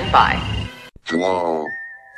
stand 0.00 0.12
by. 0.12 0.42
Hello. 1.04 1.66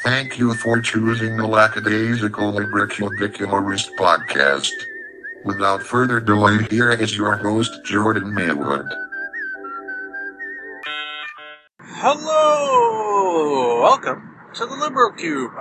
Thank 0.03 0.39
you 0.39 0.55
for 0.55 0.81
choosing 0.81 1.37
the 1.37 1.47
Lackadaisical 1.47 2.53
Librocubicularist 2.53 3.95
podcast. 3.97 4.71
Without 5.45 5.83
further 5.83 6.21
delay, 6.21 6.67
here 6.71 6.91
is 6.91 7.17
your 7.17 7.37
host, 7.37 7.85
Jordan 7.85 8.35
Maywood. 8.35 8.87
Hello! 11.81 13.83
Welcome 13.83 14.37
to 14.55 14.67
the 14.67 14.75
Libro 14.75 15.13
Cube. 15.13 15.53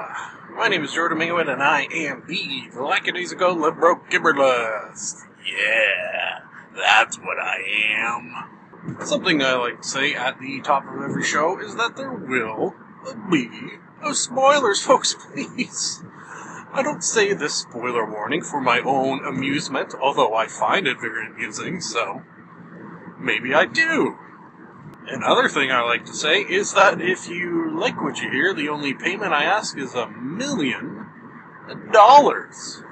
My 0.55 0.68
name 0.68 0.84
is 0.84 0.94
Jordan 0.94 1.20
Maywood, 1.20 1.49
and 1.49 1.62
I 1.62 1.88
am 1.91 2.24
the 2.27 2.70
Lackadaisical 2.76 3.55
Librocubicularist. 3.55 5.22
Yeah, 5.46 6.40
that's 6.76 7.18
what 7.18 7.40
I 7.40 7.58
am. 7.98 8.61
Something 9.03 9.44
I 9.44 9.53
like 9.53 9.81
to 9.81 9.88
say 9.88 10.16
at 10.16 10.40
the 10.40 10.62
top 10.62 10.84
of 10.85 11.02
every 11.02 11.23
show 11.23 11.59
is 11.59 11.76
that 11.76 11.95
there 11.95 12.12
will 12.12 12.73
be 13.30 13.48
no 14.02 14.13
spoilers, 14.13 14.81
folks, 14.81 15.13
please. 15.13 16.04
I 16.73 16.81
don't 16.81 17.04
say 17.04 17.34
this 17.34 17.55
spoiler 17.55 18.09
warning 18.09 18.41
for 18.41 18.62
my 18.62 18.80
own 18.80 19.26
amusement, 19.26 19.94
although 19.99 20.34
I 20.34 20.48
find 20.48 20.88
it 20.88 20.99
very 20.99 21.27
amusing, 21.27 21.81
so 21.81 22.23
maybe 23.20 23.54
I 23.54 23.66
do. 23.66 24.17
Another 25.07 25.49
thing 25.49 25.71
I 25.71 25.82
like 25.82 26.05
to 26.05 26.13
say 26.13 26.41
is 26.41 26.73
that 26.73 27.02
if 27.02 27.27
you 27.27 27.77
like 27.77 28.02
what 28.02 28.20
you 28.20 28.32
hear, 28.32 28.54
the 28.54 28.70
only 28.70 28.93
payment 28.93 29.34
I 29.34 29.43
ask 29.43 29.77
is 29.77 29.93
a 29.93 30.07
million 30.07 31.07
dollars. 31.91 32.82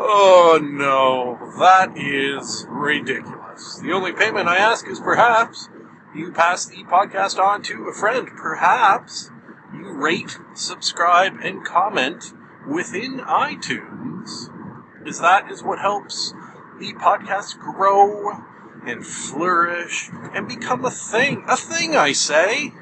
oh 0.00 0.60
no, 0.62 1.38
that 1.58 1.96
is 1.96 2.66
ridiculous. 2.68 3.80
The 3.82 3.92
only 3.92 4.12
payment 4.12 4.48
I 4.48 4.56
ask 4.56 4.86
is 4.88 5.00
perhaps 5.00 5.68
you 6.14 6.32
pass 6.32 6.66
the 6.66 6.84
podcast 6.84 7.38
on 7.38 7.62
to 7.64 7.88
a 7.88 7.92
friend. 7.92 8.28
Perhaps 8.36 9.30
you 9.74 9.92
rate, 9.92 10.38
subscribe, 10.54 11.34
and 11.42 11.64
comment 11.64 12.32
within 12.68 13.18
iTunes. 13.18 14.48
Is 15.06 15.20
that 15.20 15.50
is 15.50 15.62
what 15.62 15.78
helps 15.78 16.32
the 16.78 16.92
podcast 16.94 17.58
grow 17.58 18.30
and 18.86 19.04
flourish 19.04 20.10
and 20.34 20.48
become 20.48 20.84
a 20.84 20.90
thing. 20.90 21.44
A 21.48 21.56
thing, 21.56 21.96
I 21.96 22.12
say. 22.12 22.72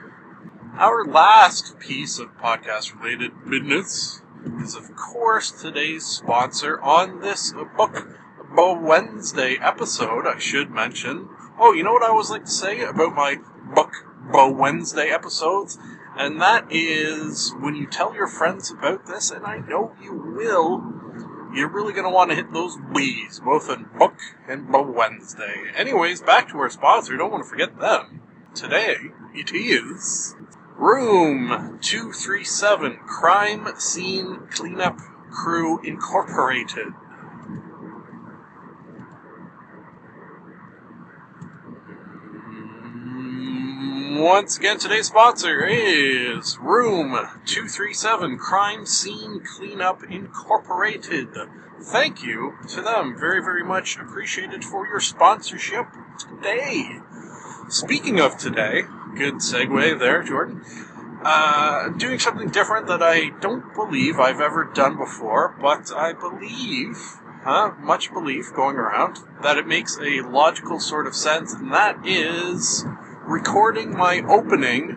Our 0.78 1.06
last 1.06 1.78
piece 1.78 2.19
of 2.19 2.37
podcast 2.37 3.00
related 3.00 3.33
business 3.48 4.20
is, 4.62 4.75
of 4.75 4.94
course, 4.97 5.50
today's 5.50 6.05
sponsor 6.05 6.80
on 6.80 7.20
this 7.20 7.52
Book 7.77 8.19
Bwednesday 8.55 9.56
episode. 9.61 10.27
I 10.27 10.38
should 10.38 10.70
mention. 10.70 11.28
Oh, 11.58 11.72
you 11.72 11.83
know 11.83 11.92
what 11.92 12.03
I 12.03 12.08
always 12.08 12.30
like 12.30 12.44
to 12.44 12.50
say 12.50 12.83
about 12.83 13.14
my 13.14 13.36
Book 13.75 13.92
Bwednesday 14.30 15.11
episodes? 15.11 15.78
And 16.16 16.41
that 16.41 16.66
is 16.70 17.53
when 17.61 17.75
you 17.75 17.86
tell 17.86 18.14
your 18.14 18.27
friends 18.27 18.70
about 18.70 19.06
this, 19.06 19.30
and 19.30 19.44
I 19.44 19.58
know 19.58 19.94
you 20.03 20.12
will, 20.12 20.83
you're 21.55 21.69
really 21.69 21.92
going 21.92 22.05
to 22.05 22.10
want 22.10 22.31
to 22.31 22.36
hit 22.36 22.53
those 22.53 22.77
B's, 22.94 23.41
both 23.41 23.69
in 23.69 23.86
Book 23.98 24.16
and 24.48 24.72
Wednesday. 24.72 25.64
Anyways, 25.77 26.22
back 26.22 26.48
to 26.48 26.58
our 26.58 26.70
sponsor. 26.70 27.16
Don't 27.16 27.31
want 27.31 27.44
to 27.44 27.50
forget 27.50 27.78
them. 27.78 28.22
Today, 28.55 28.97
it 29.34 29.53
is 29.53 30.34
Room 30.78 31.78
237 31.80 32.98
Crime 33.06 33.66
Scene 33.78 34.46
Cleanup 34.50 34.98
Crew 35.30 35.81
Incorporated. 35.82 36.88
Mm, 42.47 44.22
once 44.22 44.59
again, 44.59 44.78
today's 44.78 45.06
sponsor 45.06 45.64
is 45.64 46.59
Room 46.59 47.12
237 47.47 48.37
Crime 48.37 48.84
Scene 48.84 49.41
Cleanup 49.41 50.04
Incorporated. 50.04 51.28
Thank 51.81 52.22
you 52.22 52.53
to 52.69 52.82
them. 52.82 53.16
Very, 53.19 53.41
very 53.41 53.64
much 53.64 53.97
appreciated 53.97 54.62
for 54.62 54.87
your 54.87 55.00
sponsorship 55.00 55.87
today. 56.19 57.00
Speaking 57.69 58.21
of 58.21 58.38
today, 58.38 58.82
good 59.16 59.37
segue 59.37 59.99
there, 59.99 60.22
Jordan. 60.22 60.62
Uh, 61.25 61.88
doing 61.88 62.21
something 62.21 62.49
different 62.49 62.87
that 62.87 63.03
I 63.03 63.31
don't 63.41 63.75
believe 63.75 64.21
I've 64.21 64.41
ever 64.41 64.71
done 64.72 64.97
before, 64.97 65.56
but 65.60 65.91
I 65.93 66.12
believe, 66.12 66.97
huh, 67.43 67.72
much 67.81 68.12
belief 68.12 68.55
going 68.55 68.76
around, 68.76 69.19
that 69.43 69.59
it 69.59 69.66
makes 69.66 69.99
a 69.99 70.21
logical 70.21 70.78
sort 70.78 71.09
of 71.09 71.16
sense, 71.16 71.55
and 71.55 71.72
that 71.72 72.06
is 72.06 72.84
recording 73.25 73.97
my 73.97 74.22
opening. 74.28 74.97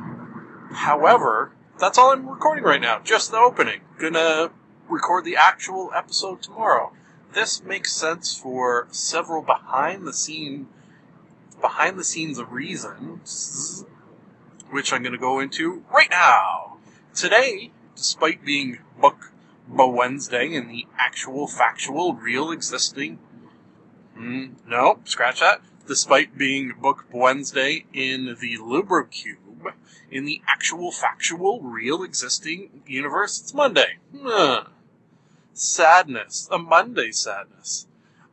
However, 0.71 1.51
that's 1.79 1.97
all 1.97 2.11
I'm 2.11 2.29
recording 2.29 2.63
right 2.63 2.81
now, 2.81 2.99
just 2.99 3.31
the 3.31 3.37
opening. 3.37 3.81
Gonna 3.97 4.51
record 4.87 5.25
the 5.25 5.37
actual 5.37 5.89
episode 5.95 6.43
tomorrow. 6.43 6.93
This 7.33 7.63
makes 7.63 7.91
sense 7.91 8.37
for 8.37 8.87
several 8.91 9.41
behind 9.41 10.05
the 10.05 10.13
scene 10.13 10.67
behind 11.61 11.97
the 11.97 12.03
scenes 12.03 12.37
of 12.37 12.51
reasons 12.51 13.85
which 14.69 14.93
I'm 14.93 15.01
going 15.01 15.13
to 15.13 15.19
go 15.19 15.39
into 15.39 15.83
right 15.91 16.09
now. 16.09 16.77
Today, 17.15 17.71
despite 17.95 18.45
being 18.45 18.79
Book 18.99 19.31
Wednesday 19.67 20.55
and 20.55 20.69
the 20.69 20.87
actual 20.97 21.47
factual 21.47 22.13
real 22.13 22.51
existing 22.51 23.19
mm, 24.19 24.51
no, 24.67 24.99
scratch 25.05 25.39
that 25.39 25.61
despite 25.87 26.37
being 26.37 26.73
Book 26.79 27.05
Wednesday 27.11 27.85
in 27.93 28.37
the 28.39 28.57
LibroCube, 28.57 29.73
in 30.11 30.25
the 30.25 30.41
actual, 30.47 30.91
factual, 30.91 31.61
real 31.61 32.03
existing 32.03 32.83
universe, 32.85 33.41
it's 33.41 33.53
Monday. 33.55 33.97
Sadness. 35.53 36.47
A 36.51 36.59
Monday 36.59 37.11
sadness. 37.11 37.87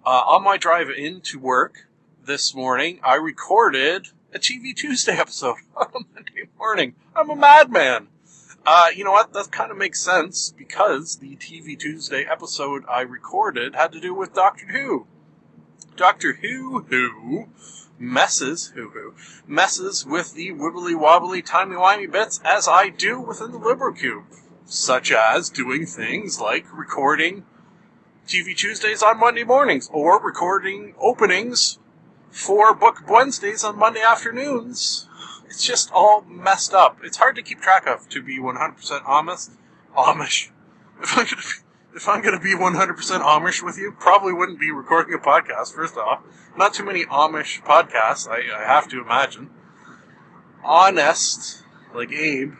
Uh, 0.05 0.23
on 0.27 0.45
my 0.45 0.59
drive 0.59 0.91
into 0.91 1.39
work 1.39 1.87
this 2.27 2.57
morning, 2.57 2.99
I 3.05 3.15
recorded 3.15 4.09
a 4.35 4.41
TV 4.41 4.75
Tuesday 4.75 5.13
episode 5.17 5.59
on 5.77 5.87
a 5.95 6.01
Monday 6.13 6.49
morning. 6.59 6.97
I'm 7.15 7.31
a 7.31 7.37
madman. 7.37 8.09
Uh, 8.67 8.89
you 8.95 9.05
know 9.05 9.13
what? 9.13 9.33
That 9.33 9.53
kind 9.53 9.71
of 9.71 9.77
makes 9.77 10.01
sense 10.01 10.53
because 10.59 11.19
the 11.19 11.37
TV 11.37 11.79
Tuesday 11.79 12.25
episode 12.25 12.83
I 12.89 13.03
recorded 13.03 13.77
had 13.77 13.93
to 13.93 14.01
do 14.01 14.13
with 14.13 14.35
Doctor 14.35 14.67
Who. 14.67 15.07
Doctor 15.95 16.33
Who 16.43 16.81
Who 16.91 17.47
messes 17.97 18.73
Who 18.75 18.89
Who 18.89 19.15
messes 19.47 20.05
with 20.05 20.35
the 20.35 20.51
wibbly 20.51 20.99
wobbly 20.99 21.43
timey 21.43 21.77
wimey 21.77 22.11
bits 22.11 22.41
as 22.45 22.67
I 22.67 22.89
do 22.89 23.21
within 23.21 23.53
the 23.53 23.61
LibroCube, 23.61 24.25
such 24.65 25.13
as 25.13 25.49
doing 25.49 25.87
things 25.87 26.41
like 26.41 26.67
recording 26.77 27.45
TV 28.27 28.57
Tuesdays 28.57 29.01
on 29.01 29.21
Monday 29.21 29.45
mornings 29.45 29.89
or 29.93 30.21
recording 30.21 30.93
openings 30.99 31.79
for 32.37 32.75
Book 32.75 33.03
Wednesdays 33.09 33.65
on 33.65 33.79
Monday 33.79 34.03
afternoons. 34.03 35.09
It's 35.47 35.65
just 35.65 35.91
all 35.91 36.21
messed 36.23 36.75
up. 36.75 36.99
It's 37.03 37.17
hard 37.17 37.35
to 37.37 37.43
keep 37.43 37.63
track 37.63 37.87
of, 37.87 38.09
to 38.11 38.23
be 38.23 38.39
100% 38.39 39.03
honest. 39.07 39.53
Amish. 39.97 40.51
If 41.03 41.17
I'm 41.17 41.25
gonna 41.25 41.37
be 41.37 41.67
if 41.97 42.07
I'm 42.07 42.21
going 42.21 42.39
to 42.39 42.45
be 42.45 42.55
100% 42.55 42.95
Amish 43.23 43.63
with 43.63 43.79
you, 43.79 43.91
probably 43.99 44.35
wouldn't 44.35 44.61
be 44.61 44.71
recording 44.71 45.15
a 45.15 45.19
podcast, 45.19 45.75
first 45.75 45.97
off. 45.97 46.21
Not 46.55 46.75
too 46.75 46.85
many 46.85 47.07
Amish 47.07 47.63
podcasts, 47.63 48.29
I, 48.29 48.43
I 48.55 48.67
have 48.67 48.87
to 48.89 49.01
imagine. 49.01 49.49
Honest, 50.63 51.63
like 51.95 52.13
Abe. 52.13 52.53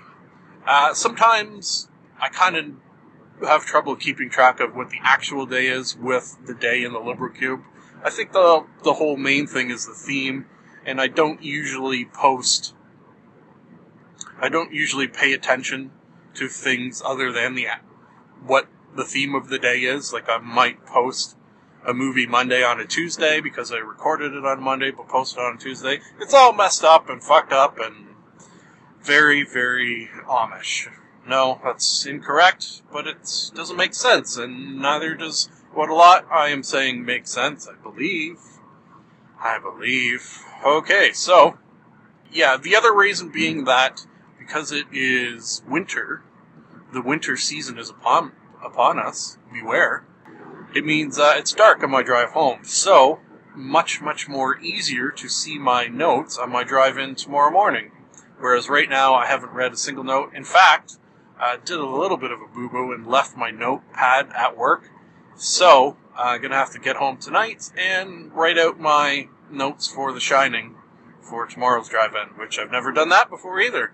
Uh, 0.67 0.95
sometimes 0.95 1.89
I 2.19 2.31
kind 2.31 2.56
of 2.56 3.47
have 3.47 3.67
trouble 3.67 3.95
keeping 3.95 4.31
track 4.31 4.59
of 4.59 4.75
what 4.75 4.89
the 4.89 5.00
actual 5.03 5.45
day 5.45 5.67
is 5.67 5.95
with 5.95 6.39
the 6.47 6.55
day 6.55 6.83
in 6.83 6.95
the 6.95 6.99
LibroCube. 6.99 7.62
I 8.05 8.11
think 8.11 8.33
the, 8.33 8.65
the 8.85 8.95
whole 8.95 9.17
main 9.17 9.47
thing 9.47 9.71
is 9.71 9.87
the 9.87 9.95
theme, 9.95 10.47
and 10.85 11.01
I 11.01 11.07
don't 11.09 11.43
usually 11.43 12.05
post. 12.05 12.75
I 14.41 14.49
don't 14.49 14.73
usually 14.73 15.09
pay 15.09 15.33
attention 15.33 15.91
to 16.35 16.49
things 16.49 17.03
other 17.05 17.33
than 17.33 17.55
the 17.55 17.67
what 18.45 18.69
the 18.95 19.05
theme 19.05 19.35
of 19.35 19.49
the 19.49 19.59
day 19.59 19.81
is. 19.81 20.13
Like 20.13 20.29
I 20.29 20.39
might 20.39 20.85
post 20.87 21.37
a 21.87 21.95
movie 21.95 22.27
Monday 22.27 22.63
on 22.63 22.81
a 22.81 22.85
Tuesday 22.85 23.41
because 23.41 23.73
I 23.73 23.77
recorded 23.77 24.35
it 24.35 24.45
on 24.45 24.63
Monday 24.63 24.91
but 24.91 25.09
posted 25.09 25.39
on 25.39 25.59
Tuesday. 25.59 26.01
It's 26.21 26.35
all 26.35 26.53
messed 26.53 26.85
up 26.85 27.09
and 27.09 27.23
fucked 27.23 27.53
up 27.53 27.79
and 27.79 28.07
very, 29.03 29.45
very 29.45 30.11
Amish. 30.29 30.89
No, 31.27 31.61
that's 31.65 32.07
incorrect, 32.07 32.83
but 32.93 33.07
it 33.07 33.51
doesn't 33.55 33.77
make 33.77 33.95
sense, 33.95 34.37
and 34.37 34.79
neither 34.81 35.15
does 35.15 35.49
what 35.76 35.90
a 35.90 35.94
lot 35.94 36.26
I 36.32 36.49
am 36.49 36.62
saying 36.62 37.05
makes 37.05 37.31
sense, 37.31 37.69
I 37.69 37.75
believe. 37.82 38.38
I 39.38 39.58
believe. 39.58 40.43
Okay, 40.64 41.12
so, 41.12 41.58
yeah, 42.32 42.56
the 42.56 42.75
other 42.75 42.94
reason 42.94 43.28
being 43.28 43.64
that 43.64 44.06
because 44.38 44.73
it 44.73 44.87
is 44.90 45.62
winter, 45.69 46.23
the 46.93 47.02
winter 47.02 47.37
season 47.37 47.78
is 47.78 47.90
upon 47.90 48.32
upon 48.64 48.99
us. 48.99 49.37
Beware. 49.52 50.06
It 50.75 50.84
means 50.84 51.19
uh, 51.19 51.34
it's 51.37 51.52
dark 51.52 51.82
on 51.82 51.90
my 51.90 52.02
drive 52.02 52.31
home. 52.31 52.64
So, 52.64 53.20
much, 53.55 54.00
much 54.00 54.28
more 54.28 54.58
easier 54.58 55.11
to 55.11 55.28
see 55.28 55.58
my 55.58 55.87
notes 55.87 56.38
on 56.38 56.50
my 56.50 56.64
drive 56.64 56.96
in 56.96 57.14
tomorrow 57.14 57.50
morning. 57.50 57.93
Whereas 58.38 58.69
right 58.69 58.88
now, 58.88 59.14
I 59.14 59.26
haven't 59.26 59.52
read 59.52 59.73
a 59.73 59.76
single 59.76 60.05
note. 60.05 60.34
In 60.34 60.44
fact, 60.44 60.99
I 61.38 61.58
did 61.62 61.78
a 61.78 61.87
little 61.87 62.17
bit 62.17 62.31
of 62.31 62.40
a 62.40 62.46
boo 62.46 62.69
boo 62.70 62.93
and 62.93 63.06
left 63.06 63.37
my 63.37 63.50
notepad 63.50 64.31
at 64.34 64.56
work. 64.56 64.90
So, 65.38 65.99
I'm 66.17 66.41
going 66.41 66.50
to 66.50 66.56
have 66.56 66.73
to 66.73 66.79
get 66.79 66.97
home 66.97 67.19
tonight 67.19 67.71
and 67.77 68.33
write 68.33 68.56
out 68.56 68.81
my 68.81 69.29
notes 69.50 69.87
for 69.87 70.11
The 70.11 70.21
Shining 70.21 70.77
for 71.21 71.44
tomorrow's 71.47 71.91
drive 71.91 72.15
in, 72.15 72.38
which 72.38 72.59
I've 72.59 72.71
never 72.71 72.91
done 72.91 73.11
that 73.11 73.29
before 73.29 73.61
either. 73.61 73.93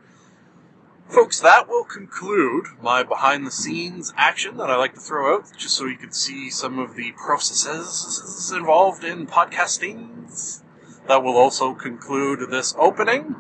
Folks, 1.09 1.41
that 1.41 1.69
will 1.69 1.83
conclude 1.83 2.67
my 2.81 3.03
behind 3.03 3.44
the 3.44 3.50
scenes 3.50 4.15
action 4.17 4.56
that 4.59 4.71
I 4.71 4.77
like 4.77 4.94
to 4.94 5.00
throw 5.00 5.35
out, 5.35 5.47
just 5.59 5.75
so 5.75 5.87
you 5.87 5.97
can 5.97 6.12
see 6.12 6.49
some 6.49 6.79
of 6.79 6.94
the 6.94 7.11
processes 7.12 8.53
involved 8.55 9.03
in 9.03 9.27
podcasting. 9.27 10.62
That 11.09 11.25
will 11.25 11.37
also 11.37 11.75
conclude 11.75 12.50
this 12.50 12.73
opening. 12.79 13.35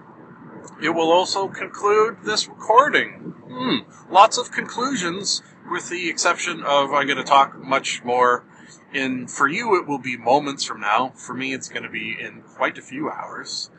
It 0.82 0.90
will 0.90 1.12
also 1.12 1.46
conclude 1.46 2.16
this 2.24 2.48
recording. 2.48 3.34
Hmm, 3.48 4.12
lots 4.12 4.38
of 4.38 4.50
conclusions, 4.50 5.40
with 5.70 5.88
the 5.88 6.08
exception 6.08 6.62
of 6.62 6.92
I'm 6.92 7.06
going 7.06 7.18
to 7.18 7.24
talk 7.24 7.56
much 7.58 8.04
more. 8.04 8.44
In 8.92 9.26
for 9.26 9.48
you, 9.48 9.78
it 9.80 9.86
will 9.86 9.98
be 9.98 10.16
moments 10.18 10.64
from 10.64 10.80
now. 10.80 11.12
For 11.16 11.32
me, 11.34 11.54
it's 11.54 11.68
going 11.68 11.82
to 11.82 11.88
be 11.88 12.16
in 12.20 12.42
quite 12.42 12.76
a 12.76 12.82
few 12.82 13.10
hours. 13.10 13.70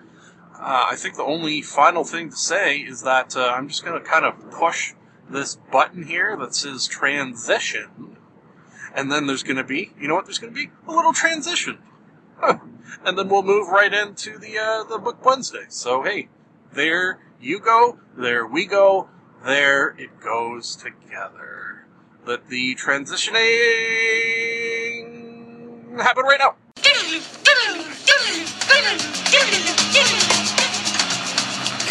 Uh, 0.55 0.87
I 0.89 0.95
think 0.95 1.15
the 1.15 1.23
only 1.23 1.61
final 1.61 2.03
thing 2.03 2.29
to 2.29 2.35
say 2.35 2.77
is 2.77 3.03
that 3.03 3.35
uh, 3.35 3.53
I'm 3.55 3.67
just 3.67 3.83
going 3.83 4.01
to 4.01 4.07
kind 4.07 4.25
of 4.25 4.51
push 4.51 4.93
this 5.29 5.55
button 5.71 6.03
here 6.03 6.35
that 6.37 6.55
says 6.55 6.87
transition. 6.87 8.17
And 8.95 9.11
then 9.11 9.27
there's 9.27 9.43
going 9.43 9.57
to 9.57 9.63
be, 9.63 9.91
you 9.99 10.07
know 10.07 10.15
what, 10.15 10.25
there's 10.25 10.39
going 10.39 10.53
to 10.53 10.59
be 10.59 10.71
a 10.87 10.91
little 10.91 11.13
transition. 11.13 11.79
and 12.41 13.17
then 13.17 13.27
we'll 13.27 13.43
move 13.43 13.69
right 13.69 13.93
into 13.93 14.37
the, 14.37 14.57
uh, 14.57 14.83
the 14.83 14.99
Book 14.99 15.23
Wednesday. 15.25 15.65
So, 15.69 16.03
hey, 16.03 16.29
there 16.71 17.19
you 17.41 17.59
go, 17.59 17.99
there 18.15 18.45
we 18.45 18.65
go, 18.65 19.09
there 19.43 19.89
it 19.97 20.19
goes 20.19 20.75
together. 20.75 21.72
Let 22.25 22.47
the 22.47 22.75
transitioning 22.75 23.33
happen 26.01 26.23
right 26.23 26.39
now. 26.39 26.55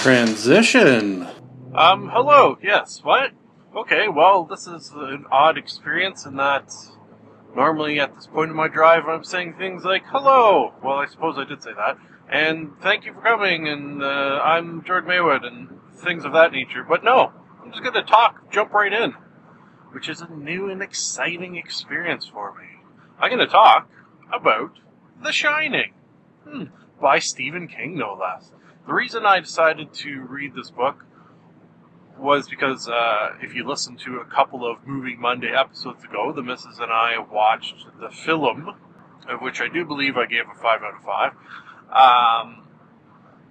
Transition. 0.02 1.28
Um, 1.74 2.08
hello. 2.08 2.56
Yes. 2.62 3.00
What? 3.04 3.32
Okay. 3.76 4.08
Well, 4.08 4.44
this 4.44 4.66
is 4.66 4.90
an 4.94 5.26
odd 5.30 5.58
experience 5.58 6.24
in 6.24 6.36
that 6.36 6.72
normally 7.54 8.00
at 8.00 8.14
this 8.14 8.26
point 8.26 8.50
in 8.50 8.56
my 8.56 8.68
drive, 8.68 9.06
I'm 9.06 9.24
saying 9.24 9.56
things 9.58 9.84
like 9.84 10.04
"hello." 10.06 10.72
Well, 10.82 10.96
I 10.96 11.06
suppose 11.06 11.36
I 11.36 11.44
did 11.44 11.62
say 11.62 11.74
that, 11.74 11.98
and 12.30 12.72
thank 12.80 13.04
you 13.04 13.12
for 13.12 13.20
coming, 13.20 13.68
and 13.68 14.02
uh, 14.02 14.40
I'm 14.42 14.82
Jordan 14.84 15.08
Maywood, 15.08 15.44
and 15.44 15.68
things 15.96 16.24
of 16.24 16.32
that 16.32 16.52
nature. 16.52 16.82
But 16.82 17.04
no, 17.04 17.32
I'm 17.62 17.70
just 17.70 17.82
going 17.82 17.94
to 17.94 18.02
talk, 18.02 18.50
jump 18.50 18.72
right 18.72 18.92
in, 18.92 19.14
which 19.92 20.08
is 20.08 20.20
a 20.20 20.28
new 20.28 20.70
and 20.70 20.82
exciting 20.82 21.56
experience 21.56 22.26
for 22.26 22.54
me. 22.54 22.80
I'm 23.18 23.30
going 23.30 23.46
to 23.46 23.52
talk 23.52 23.88
about 24.32 24.78
The 25.22 25.32
Shining, 25.32 25.92
hmm, 26.48 26.64
by 27.00 27.18
Stephen 27.18 27.68
King, 27.68 27.96
no 27.96 28.14
less. 28.14 28.50
The 28.86 28.94
reason 28.94 29.24
I 29.24 29.40
decided 29.40 29.92
to 29.94 30.22
read 30.22 30.54
this 30.54 30.70
book 30.70 31.04
was 32.18 32.48
because 32.48 32.88
uh, 32.88 33.30
if 33.40 33.54
you 33.54 33.66
listen 33.66 33.96
to 33.96 34.16
a 34.16 34.24
couple 34.24 34.68
of 34.68 34.86
Movie 34.86 35.16
Monday 35.16 35.52
episodes 35.52 36.04
ago, 36.04 36.32
the 36.32 36.42
missus 36.42 36.78
and 36.78 36.92
I 36.92 37.18
watched 37.18 37.86
the 38.00 38.10
film, 38.10 38.74
of 39.28 39.40
which 39.40 39.60
I 39.60 39.68
do 39.68 39.84
believe 39.84 40.16
I 40.16 40.26
gave 40.26 40.44
a 40.50 40.54
5 40.54 40.82
out 40.82 40.94
of 40.94 41.02
5. 41.04 41.32
Um, 41.92 42.64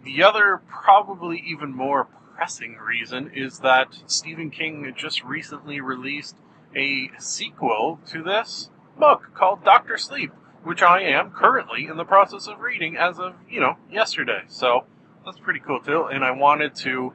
the 0.04 0.24
other, 0.24 0.62
probably 0.68 1.44
even 1.46 1.76
more 1.76 2.08
pressing 2.42 2.76
reason, 2.78 3.30
is 3.36 3.60
that 3.60 3.94
Stephen 4.08 4.50
King 4.50 4.92
just 4.98 5.24
recently 5.24 5.80
released 5.80 6.36
a 6.76 7.12
sequel 7.20 8.00
to 8.08 8.24
this 8.24 8.72
book 8.98 9.30
called 9.36 9.64
Doctor 9.64 9.96
Sleep, 9.96 10.32
which 10.64 10.82
I 10.82 11.04
am 11.04 11.30
currently 11.30 11.86
in 11.86 11.98
the 11.98 12.04
process 12.04 12.48
of 12.48 12.60
reading 12.60 12.98
as 12.98 13.20
of, 13.20 13.36
you 13.48 13.60
know, 13.60 13.78
yesterday. 13.92 14.42
So 14.48 14.86
that's 15.24 15.38
pretty 15.38 15.60
cool 15.60 15.82
too. 15.82 16.06
And 16.06 16.26
I 16.26 16.32
wanted 16.32 16.74
to 16.78 17.14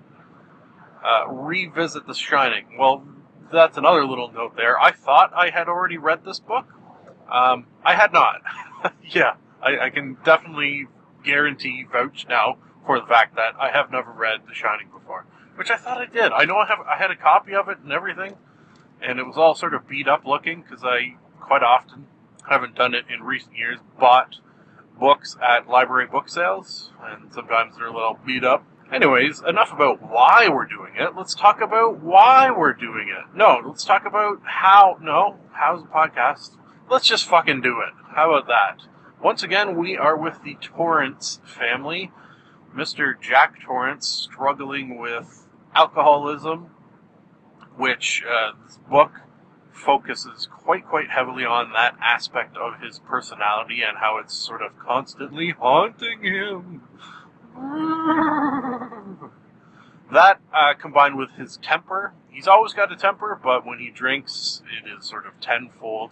uh, 1.05 1.29
revisit 1.29 2.07
The 2.07 2.15
Shining. 2.15 2.77
Well, 2.79 3.05
that's 3.53 3.77
another 3.77 4.07
little 4.07 4.31
note 4.31 4.55
there. 4.57 4.79
I 4.79 4.93
thought 4.93 5.33
I 5.35 5.51
had 5.51 5.67
already 5.67 5.99
read 5.99 6.25
this 6.25 6.39
book. 6.39 6.67
Um, 7.29 7.67
I 7.85 7.97
had 7.97 8.13
not. 8.13 8.43
yeah, 9.03 9.35
I, 9.61 9.87
I, 9.87 9.91
can 9.91 10.19
definitely 10.25 10.87
guarantee, 11.25 11.85
vouch 11.91 12.27
now 12.29 12.59
for 12.87 13.01
the 13.01 13.07
fact 13.07 13.35
that 13.35 13.55
I 13.61 13.71
have 13.71 13.91
never 13.91 14.13
read 14.13 14.41
The 14.49 14.55
Shining 14.55 14.89
before, 14.89 15.27
which 15.57 15.71
I 15.71 15.77
thought 15.77 15.99
I 15.99 16.07
did. 16.07 16.33
I 16.33 16.45
know 16.45 16.57
I 16.59 16.67
have. 16.67 16.81
I 16.81 16.97
had 16.97 17.11
a 17.11 17.17
copy 17.17 17.55
of 17.55 17.69
it 17.69 17.79
and 17.83 17.93
everything, 17.93 18.37
and 19.03 19.19
it 19.19 19.27
was 19.27 19.37
all 19.37 19.55
sort 19.55 19.75
of 19.75 19.89
beat 19.89 20.09
up 20.09 20.25
looking 20.25 20.63
because 20.63 20.85
I 20.85 21.17
quite 21.41 21.63
often 21.63 22.07
haven't 22.49 22.77
done 22.77 22.95
it 22.95 23.05
in 23.13 23.23
recent 23.23 23.57
years. 23.57 23.81
Bought 23.99 24.37
books 24.99 25.37
at 25.43 25.69
library 25.69 26.07
book 26.07 26.29
sales, 26.29 26.93
and 27.03 27.33
sometimes 27.33 27.77
they're 27.77 27.89
a 27.89 27.93
little 27.93 28.19
beat 28.25 28.45
up. 28.45 28.65
Anyways, 28.93 29.43
enough 29.43 29.73
about 29.73 30.01
why 30.01 30.49
we're 30.49 30.65
doing 30.65 30.95
it. 30.97 31.17
Let's 31.17 31.35
talk 31.35 31.61
about 31.61 32.01
why 32.01 32.53
we're 32.53 32.73
doing 32.73 33.09
it. 33.09 33.37
No, 33.37 33.61
let's 33.65 33.85
talk 33.85 34.07
about 34.07 34.41
how. 34.45 34.97
No, 35.03 35.39
how's 35.53 35.83
the 35.83 35.89
podcast? 35.89 36.57
Let's 36.89 37.07
just 37.07 37.29
fucking 37.29 37.63
do 37.63 37.81
it. 37.81 37.93
How 38.15 38.33
about 38.33 38.47
that? 38.47 38.87
Once 39.21 39.43
again, 39.43 39.77
we 39.77 39.97
are 39.97 40.17
with 40.17 40.45
the 40.45 40.57
Torrance 40.61 41.41
family. 41.45 42.13
Mr. 42.77 43.19
Jack 43.19 43.59
Torrance 43.63 44.07
struggling 44.07 44.99
with 44.99 45.49
alcoholism, 45.75 46.71
which 47.77 48.23
uh, 48.29 48.53
this 48.65 48.79
book 48.91 49.13
focuses 49.73 50.47
quite 50.51 50.87
quite 50.87 51.11
heavily 51.11 51.45
on 51.45 51.73
that 51.73 51.97
aspect 52.03 52.57
of 52.57 52.81
his 52.81 52.99
personality 52.99 53.81
and 53.83 53.97
how 53.99 54.19
it's 54.19 54.35
sort 54.35 54.61
of 54.61 54.79
constantly 54.79 55.51
haunting 55.59 56.23
him. 56.23 56.83
that 60.13 60.41
uh, 60.53 60.75
combined 60.79 61.17
with 61.17 61.31
his 61.33 61.57
temper, 61.59 62.13
he's 62.29 62.47
always 62.47 62.75
got 62.75 62.93
a 62.93 62.97
temper, 62.97 63.41
but 63.43 63.65
when 63.65 63.79
he 63.79 63.91
drinks, 63.91 64.63
it 64.79 64.87
is 64.87 65.07
sort 65.07 65.27
of 65.27 65.41
tenfold, 65.41 66.11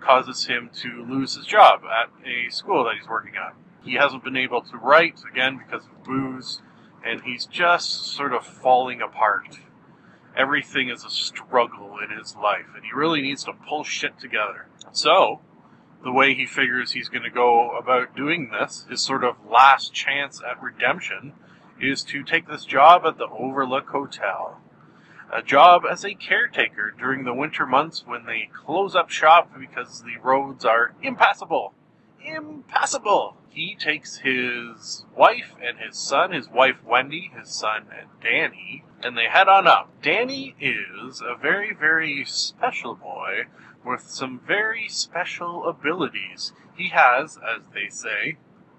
causes 0.00 0.46
him 0.46 0.70
to 0.72 1.04
lose 1.04 1.34
his 1.34 1.46
job 1.46 1.80
at 1.84 2.10
a 2.24 2.48
school 2.50 2.84
that 2.84 2.94
he's 2.96 3.08
working 3.08 3.34
at. 3.34 3.56
He 3.86 3.94
hasn't 3.94 4.24
been 4.24 4.36
able 4.36 4.60
to 4.62 4.76
write 4.76 5.20
again 5.30 5.58
because 5.58 5.86
of 5.86 6.04
booze, 6.04 6.60
and 7.04 7.22
he's 7.22 7.46
just 7.46 8.06
sort 8.06 8.34
of 8.34 8.44
falling 8.44 9.00
apart 9.00 9.60
everything 10.36 10.90
is 10.90 11.04
a 11.04 11.10
struggle 11.10 11.98
in 11.98 12.16
his 12.16 12.36
life, 12.36 12.66
and 12.74 12.84
he 12.84 12.92
really 12.94 13.22
needs 13.22 13.44
to 13.44 13.52
pull 13.52 13.82
shit 13.82 14.18
together. 14.20 14.66
So, 14.92 15.40
the 16.04 16.12
way 16.12 16.34
he 16.34 16.46
figures 16.46 16.92
he's 16.92 17.08
going 17.08 17.22
to 17.22 17.30
go 17.30 17.76
about 17.76 18.14
doing 18.14 18.50
this, 18.50 18.86
his 18.88 19.00
sort 19.00 19.24
of 19.24 19.36
last 19.50 19.94
chance 19.94 20.42
at 20.48 20.62
redemption, 20.62 21.32
is 21.80 22.02
to 22.04 22.22
take 22.22 22.46
this 22.46 22.64
job 22.64 23.02
at 23.06 23.18
the 23.18 23.28
Overlook 23.28 23.88
Hotel. 23.88 24.60
A 25.32 25.42
job 25.42 25.82
as 25.90 26.04
a 26.04 26.14
caretaker 26.14 26.94
during 26.96 27.24
the 27.24 27.34
winter 27.34 27.66
months 27.66 28.04
when 28.06 28.26
they 28.26 28.48
close 28.52 28.94
up 28.94 29.10
shop 29.10 29.50
because 29.58 30.02
the 30.02 30.16
roads 30.22 30.64
are 30.64 30.94
impassable. 31.02 31.74
Impassable! 32.24 33.36
He 33.56 33.74
takes 33.74 34.18
his 34.18 35.06
wife 35.16 35.54
and 35.66 35.78
his 35.78 35.96
son, 35.96 36.32
his 36.32 36.46
wife 36.46 36.76
Wendy, 36.84 37.30
his 37.34 37.48
son 37.48 37.86
Danny, 38.22 38.84
and 39.02 39.16
they 39.16 39.28
head 39.30 39.48
on 39.48 39.66
up. 39.66 39.88
Danny 40.02 40.54
is 40.60 41.22
a 41.22 41.34
very, 41.34 41.72
very 41.72 42.22
special 42.26 42.94
boy 42.94 43.44
with 43.82 44.02
some 44.02 44.42
very 44.46 44.90
special 44.90 45.66
abilities. 45.66 46.52
He 46.76 46.90
has, 46.90 47.38
as 47.38 47.62
they 47.72 47.88
say 47.88 48.36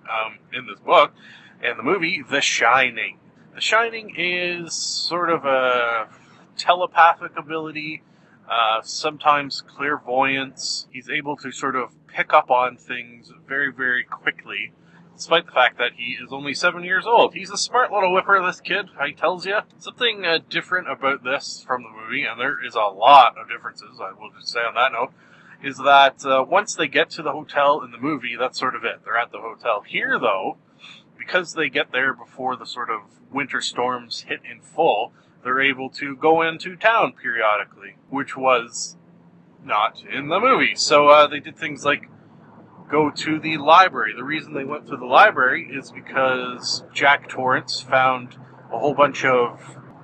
um, 0.07 0.37
in 0.53 0.67
this 0.67 0.79
book 0.79 1.11
and 1.59 1.79
the 1.79 1.83
movie, 1.83 2.23
The 2.29 2.41
Shining. 2.41 3.17
The 3.55 3.61
Shining 3.61 4.13
is 4.15 4.75
sort 4.75 5.31
of 5.31 5.43
a 5.43 6.07
telepathic 6.55 7.31
ability, 7.35 8.03
uh, 8.49 8.81
sometimes 8.81 9.61
clairvoyance. 9.61 10.87
He's 10.91 11.09
able 11.09 11.35
to 11.37 11.51
sort 11.51 11.75
of 11.75 11.91
pick 12.07 12.33
up 12.33 12.49
on 12.49 12.77
things 12.77 13.31
very, 13.47 13.71
very 13.71 14.03
quickly 14.03 14.73
despite 15.17 15.47
the 15.47 15.51
fact 15.51 15.79
that 15.79 15.93
he 15.95 16.15
is 16.23 16.31
only 16.31 16.53
seven 16.53 16.83
years 16.83 17.05
old. 17.05 17.33
He's 17.33 17.49
a 17.49 17.57
smart 17.57 17.91
little 17.91 18.13
whipper, 18.13 18.39
this 18.45 18.61
kid, 18.61 18.89
I 18.99 19.11
tells 19.11 19.47
you. 19.47 19.59
Something 19.79 20.23
uh, 20.23 20.37
different 20.47 20.89
about 20.89 21.23
this 21.23 21.63
from 21.65 21.81
the 21.81 21.89
movie, 21.89 22.23
and 22.23 22.39
there 22.39 22.63
is 22.63 22.75
a 22.75 22.81
lot 22.81 23.35
of 23.35 23.49
differences, 23.49 23.99
I 23.99 24.11
will 24.11 24.29
just 24.29 24.49
say 24.49 24.59
on 24.59 24.75
that 24.75 24.91
note, 24.91 25.11
is 25.63 25.77
that 25.79 26.23
uh, 26.23 26.45
once 26.47 26.75
they 26.75 26.87
get 26.87 27.09
to 27.11 27.23
the 27.23 27.31
hotel 27.31 27.81
in 27.81 27.91
the 27.91 27.97
movie, 27.97 28.35
that's 28.39 28.59
sort 28.59 28.75
of 28.75 28.85
it. 28.85 29.01
They're 29.03 29.17
at 29.17 29.31
the 29.31 29.39
hotel. 29.39 29.81
Here, 29.81 30.19
though, 30.19 30.57
because 31.17 31.53
they 31.53 31.67
get 31.67 31.91
there 31.91 32.13
before 32.13 32.55
the 32.55 32.67
sort 32.67 32.91
of 32.91 33.01
winter 33.31 33.59
storms 33.59 34.25
hit 34.27 34.41
in 34.49 34.61
full, 34.61 35.13
they're 35.47 35.61
able 35.61 35.89
to 35.89 36.13
go 36.17 36.41
into 36.41 36.75
town 36.75 37.13
periodically, 37.13 37.95
which 38.09 38.35
was 38.35 38.97
not 39.63 40.03
in 40.03 40.27
the 40.27 40.41
movie. 40.41 40.75
So 40.75 41.07
uh, 41.07 41.27
they 41.27 41.39
did 41.39 41.55
things 41.55 41.85
like 41.85 42.09
go 42.91 43.09
to 43.09 43.39
the 43.39 43.57
library. 43.57 44.11
The 44.13 44.25
reason 44.25 44.53
they 44.53 44.65
went 44.65 44.87
to 44.87 44.97
the 44.97 45.05
library 45.05 45.69
is 45.71 45.89
because 45.89 46.83
Jack 46.93 47.29
Torrance 47.29 47.79
found 47.79 48.35
a 48.73 48.77
whole 48.77 48.93
bunch 48.93 49.23
of 49.23 49.61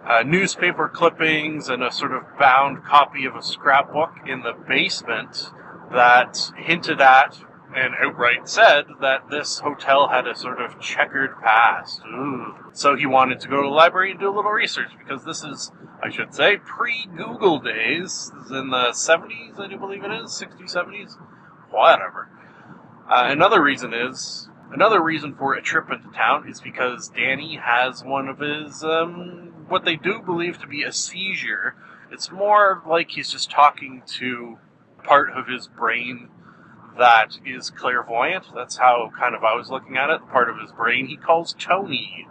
uh, 0.07 0.23
newspaper 0.25 0.87
clippings 0.87 1.67
and 1.67 1.83
a 1.83 1.91
sort 1.91 2.13
of 2.13 2.23
bound 2.39 2.85
copy 2.85 3.25
of 3.25 3.35
a 3.35 3.43
scrapbook 3.43 4.13
in 4.25 4.43
the 4.43 4.53
basement 4.65 5.51
that 5.91 6.53
hinted 6.55 7.01
at 7.01 7.37
and 7.75 7.93
outright 7.99 8.47
said 8.47 8.85
that 9.01 9.29
this 9.29 9.59
hotel 9.59 10.07
had 10.07 10.27
a 10.27 10.35
sort 10.35 10.61
of 10.61 10.79
checkered 10.79 11.39
past. 11.41 12.01
Ooh. 12.07 12.55
So 12.73 12.95
he 12.95 13.05
wanted 13.05 13.39
to 13.41 13.47
go 13.47 13.57
to 13.61 13.67
the 13.67 13.73
library 13.73 14.11
and 14.11 14.19
do 14.19 14.29
a 14.29 14.35
little 14.35 14.51
research 14.51 14.91
because 14.97 15.23
this 15.25 15.43
is, 15.43 15.71
I 16.01 16.09
should 16.09 16.33
say, 16.33 16.57
pre 16.57 17.07
Google 17.15 17.59
days. 17.59 18.31
This 18.35 18.45
is 18.45 18.51
in 18.51 18.69
the 18.69 18.91
70s, 18.91 19.59
I 19.59 19.67
do 19.67 19.77
believe 19.77 20.03
it 20.03 20.11
is, 20.11 20.31
60s, 20.31 20.73
70s, 20.73 21.17
whatever. 21.69 22.29
Uh, 23.09 23.25
another 23.27 23.61
reason 23.61 23.93
is 23.93 24.49
another 24.71 25.01
reason 25.01 25.35
for 25.35 25.53
a 25.53 25.61
trip 25.61 25.91
into 25.91 26.09
town 26.11 26.47
is 26.47 26.61
because 26.61 27.09
Danny 27.09 27.59
has 27.61 28.03
one 28.03 28.27
of 28.27 28.39
his 28.39 28.83
um, 28.83 29.53
what 29.67 29.85
they 29.85 29.95
do 29.95 30.21
believe 30.21 30.59
to 30.59 30.67
be 30.67 30.83
a 30.83 30.91
seizure. 30.91 31.75
It's 32.11 32.31
more 32.31 32.81
like 32.87 33.11
he's 33.11 33.31
just 33.31 33.51
talking 33.51 34.03
to 34.19 34.57
part 35.03 35.31
of 35.31 35.47
his 35.47 35.67
brain 35.67 36.29
that 36.97 37.39
is 37.45 37.69
clairvoyant. 37.69 38.45
That's 38.53 38.77
how 38.77 39.11
kind 39.17 39.35
of 39.35 39.43
I 39.43 39.55
was 39.55 39.69
looking 39.69 39.97
at 39.97 40.09
it. 40.09 40.27
Part 40.29 40.49
of 40.49 40.59
his 40.59 40.71
brain 40.71 41.07
he 41.07 41.17
calls 41.17 41.55
Tony. 41.57 42.27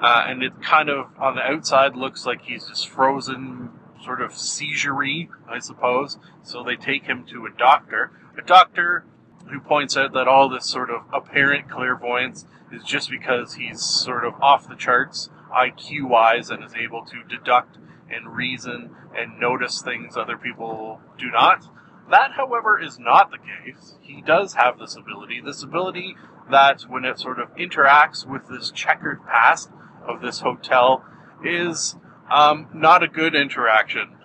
Uh, 0.00 0.24
and 0.26 0.42
it 0.42 0.62
kind 0.62 0.88
of 0.90 1.06
on 1.18 1.36
the 1.36 1.42
outside 1.42 1.96
looks 1.96 2.26
like 2.26 2.42
he's 2.42 2.66
just 2.66 2.88
frozen, 2.88 3.70
sort 4.02 4.20
of 4.20 4.34
seizure 4.34 5.02
I 5.48 5.58
suppose. 5.60 6.18
So 6.42 6.62
they 6.62 6.76
take 6.76 7.04
him 7.04 7.24
to 7.30 7.46
a 7.46 7.50
doctor. 7.50 8.10
A 8.36 8.42
doctor 8.42 9.04
who 9.50 9.60
points 9.60 9.96
out 9.96 10.12
that 10.12 10.28
all 10.28 10.48
this 10.48 10.66
sort 10.66 10.90
of 10.90 11.02
apparent 11.12 11.70
clairvoyance 11.70 12.46
is 12.72 12.82
just 12.82 13.10
because 13.10 13.54
he's 13.54 13.82
sort 13.82 14.24
of 14.24 14.34
off 14.42 14.68
the 14.68 14.74
charts 14.74 15.30
IQ 15.52 16.08
wise 16.08 16.50
and 16.50 16.64
is 16.64 16.74
able 16.74 17.04
to 17.04 17.22
deduct 17.28 17.78
and 18.10 18.36
reason 18.36 18.90
and 19.16 19.38
notice 19.38 19.80
things 19.80 20.16
other 20.16 20.36
people 20.36 21.00
do 21.18 21.30
not. 21.30 21.66
That, 22.10 22.32
however, 22.32 22.78
is 22.80 22.98
not 22.98 23.30
the 23.30 23.38
case. 23.38 23.94
He 24.00 24.20
does 24.20 24.54
have 24.54 24.78
this 24.78 24.96
ability. 24.96 25.40
This 25.40 25.62
ability 25.62 26.16
that, 26.50 26.82
when 26.82 27.04
it 27.04 27.18
sort 27.18 27.40
of 27.40 27.54
interacts 27.56 28.26
with 28.26 28.48
this 28.48 28.70
checkered 28.70 29.24
past 29.24 29.70
of 30.06 30.20
this 30.20 30.40
hotel, 30.40 31.04
is 31.42 31.96
um, 32.30 32.68
not 32.74 33.02
a 33.02 33.08
good 33.08 33.34
interaction. 33.34 34.16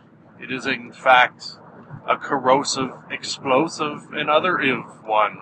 It 0.41 0.51
is, 0.51 0.65
in 0.65 0.91
fact, 0.91 1.57
a 2.07 2.17
corrosive, 2.17 2.91
explosive, 3.09 4.09
and 4.11 4.29
other 4.29 4.57
one. 5.05 5.37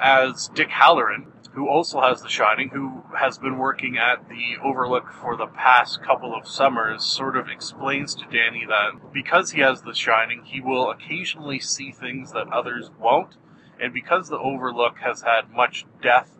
As 0.00 0.48
Dick 0.54 0.68
Hallorann, 0.68 1.26
who 1.58 1.68
also 1.68 2.00
has 2.00 2.22
The 2.22 2.28
Shining, 2.28 2.68
who 2.68 3.02
has 3.18 3.36
been 3.36 3.58
working 3.58 3.98
at 3.98 4.28
the 4.28 4.56
Overlook 4.62 5.10
for 5.10 5.36
the 5.36 5.48
past 5.48 6.00
couple 6.04 6.32
of 6.32 6.46
summers, 6.46 7.04
sort 7.04 7.36
of 7.36 7.48
explains 7.48 8.14
to 8.14 8.24
Danny 8.26 8.64
that 8.68 9.12
because 9.12 9.50
he 9.50 9.60
has 9.62 9.82
The 9.82 9.92
Shining, 9.92 10.44
he 10.44 10.60
will 10.60 10.88
occasionally 10.88 11.58
see 11.58 11.90
things 11.90 12.30
that 12.30 12.46
others 12.52 12.92
won't. 13.00 13.34
And 13.80 13.92
because 13.92 14.28
the 14.28 14.38
Overlook 14.38 14.98
has 14.98 15.22
had 15.22 15.50
much 15.50 15.84
death 16.00 16.30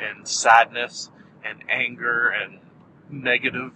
and 0.00 0.26
sadness 0.26 1.10
and 1.44 1.62
anger 1.68 2.30
and 2.30 2.60
negative 3.10 3.72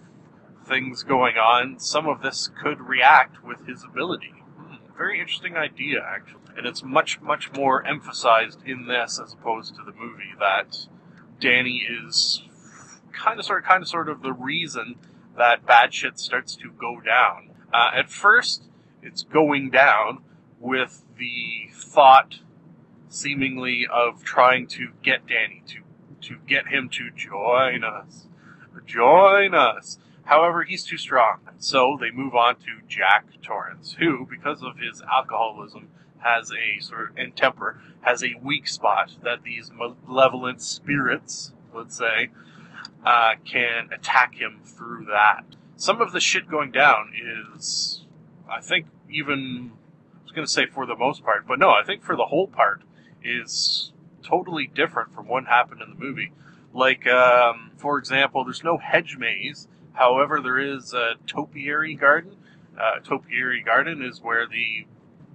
things 0.65 1.03
going 1.03 1.37
on, 1.37 1.77
some 1.77 2.07
of 2.07 2.23
this 2.23 2.49
could 2.59 2.81
react 2.81 3.43
with 3.43 3.67
his 3.67 3.83
ability. 3.83 4.33
Hmm, 4.57 4.97
very 4.97 5.19
interesting 5.19 5.57
idea, 5.57 6.03
actually 6.03 6.46
and 6.57 6.65
it's 6.65 6.83
much 6.83 7.21
much 7.21 7.53
more 7.53 7.85
emphasized 7.85 8.59
in 8.65 8.87
this 8.87 9.19
as 9.23 9.33
opposed 9.33 9.75
to 9.75 9.83
the 9.83 9.93
movie 9.93 10.33
that 10.39 10.87
Danny 11.39 11.87
is 11.87 12.41
kind 13.13 13.39
of 13.39 13.45
sort 13.45 13.63
of 13.63 13.69
kind 13.69 13.81
of 13.83 13.87
sort 13.87 14.09
of 14.09 14.21
the 14.21 14.33
reason 14.33 14.95
that 15.37 15.65
bad 15.65 15.93
shit 15.93 16.19
starts 16.19 16.55
to 16.55 16.71
go 16.71 16.99
down. 16.99 17.51
Uh, 17.71 17.91
at 17.95 18.09
first, 18.09 18.63
it's 19.03 19.23
going 19.23 19.69
down 19.69 20.23
with 20.59 21.03
the 21.17 21.69
thought, 21.73 22.39
seemingly, 23.07 23.85
of 23.91 24.23
trying 24.23 24.65
to 24.67 24.89
get 25.03 25.27
Danny 25.27 25.63
to 25.67 25.81
to 26.21 26.37
get 26.47 26.67
him 26.67 26.89
to 26.89 27.11
join 27.11 27.83
us, 27.83 28.25
join 28.85 29.53
us. 29.53 29.99
However, 30.23 30.63
he's 30.63 30.83
too 30.83 30.97
strong, 30.97 31.39
so 31.57 31.97
they 31.99 32.11
move 32.11 32.35
on 32.35 32.55
to 32.55 32.81
Jack 32.87 33.27
Torrance, 33.41 33.95
who, 33.99 34.27
because 34.29 34.61
of 34.61 34.77
his 34.77 35.01
alcoholism, 35.01 35.89
has 36.27 36.51
a 36.51 36.81
sort 36.81 37.11
of, 37.11 37.17
and 37.17 37.35
temper, 37.35 37.79
has 38.01 38.23
a 38.23 38.35
weak 38.41 38.67
spot 38.67 39.11
that 39.23 39.43
these 39.43 39.71
malevolent 39.71 40.61
spirits, 40.61 41.53
let's 41.73 41.97
say, 41.97 42.29
uh, 43.05 43.33
can 43.45 43.89
attack 43.93 44.35
him 44.35 44.59
through 44.63 45.05
that. 45.05 45.43
Some 45.75 46.01
of 46.01 46.11
the 46.11 46.19
shit 46.19 46.49
going 46.49 46.71
down 46.71 47.13
is, 47.15 48.05
I 48.49 48.61
think, 48.61 48.87
even, 49.09 49.71
I 50.19 50.23
was 50.23 50.31
going 50.31 50.45
to 50.45 50.51
say 50.51 50.65
for 50.65 50.85
the 50.85 50.95
most 50.95 51.23
part, 51.23 51.47
but 51.47 51.59
no, 51.59 51.69
I 51.69 51.83
think 51.85 52.03
for 52.03 52.15
the 52.15 52.25
whole 52.25 52.47
part 52.47 52.81
is 53.23 53.93
totally 54.23 54.67
different 54.67 55.13
from 55.13 55.27
what 55.27 55.45
happened 55.45 55.81
in 55.81 55.89
the 55.89 55.95
movie. 55.95 56.31
Like, 56.73 57.07
um, 57.07 57.71
for 57.77 57.97
example, 57.97 58.43
there's 58.43 58.63
no 58.63 58.77
hedge 58.77 59.17
maze. 59.17 59.67
However, 59.93 60.41
there 60.41 60.59
is 60.59 60.93
a 60.93 61.15
topiary 61.25 61.95
garden. 61.95 62.35
Uh, 62.79 62.99
topiary 62.99 63.63
garden 63.63 64.03
is 64.03 64.21
where 64.21 64.45
the 64.45 64.85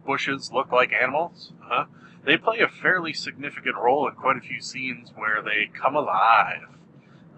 bushes 0.04 0.50
look 0.52 0.72
like 0.72 0.92
animals. 0.92 1.52
huh 1.60 1.86
They 2.24 2.36
play 2.36 2.58
a 2.60 2.68
fairly 2.68 3.12
significant 3.12 3.76
role 3.76 4.08
in 4.08 4.14
quite 4.14 4.36
a 4.36 4.40
few 4.40 4.60
scenes 4.60 5.12
where 5.14 5.42
they 5.42 5.70
come 5.72 5.96
alive. 5.96 6.68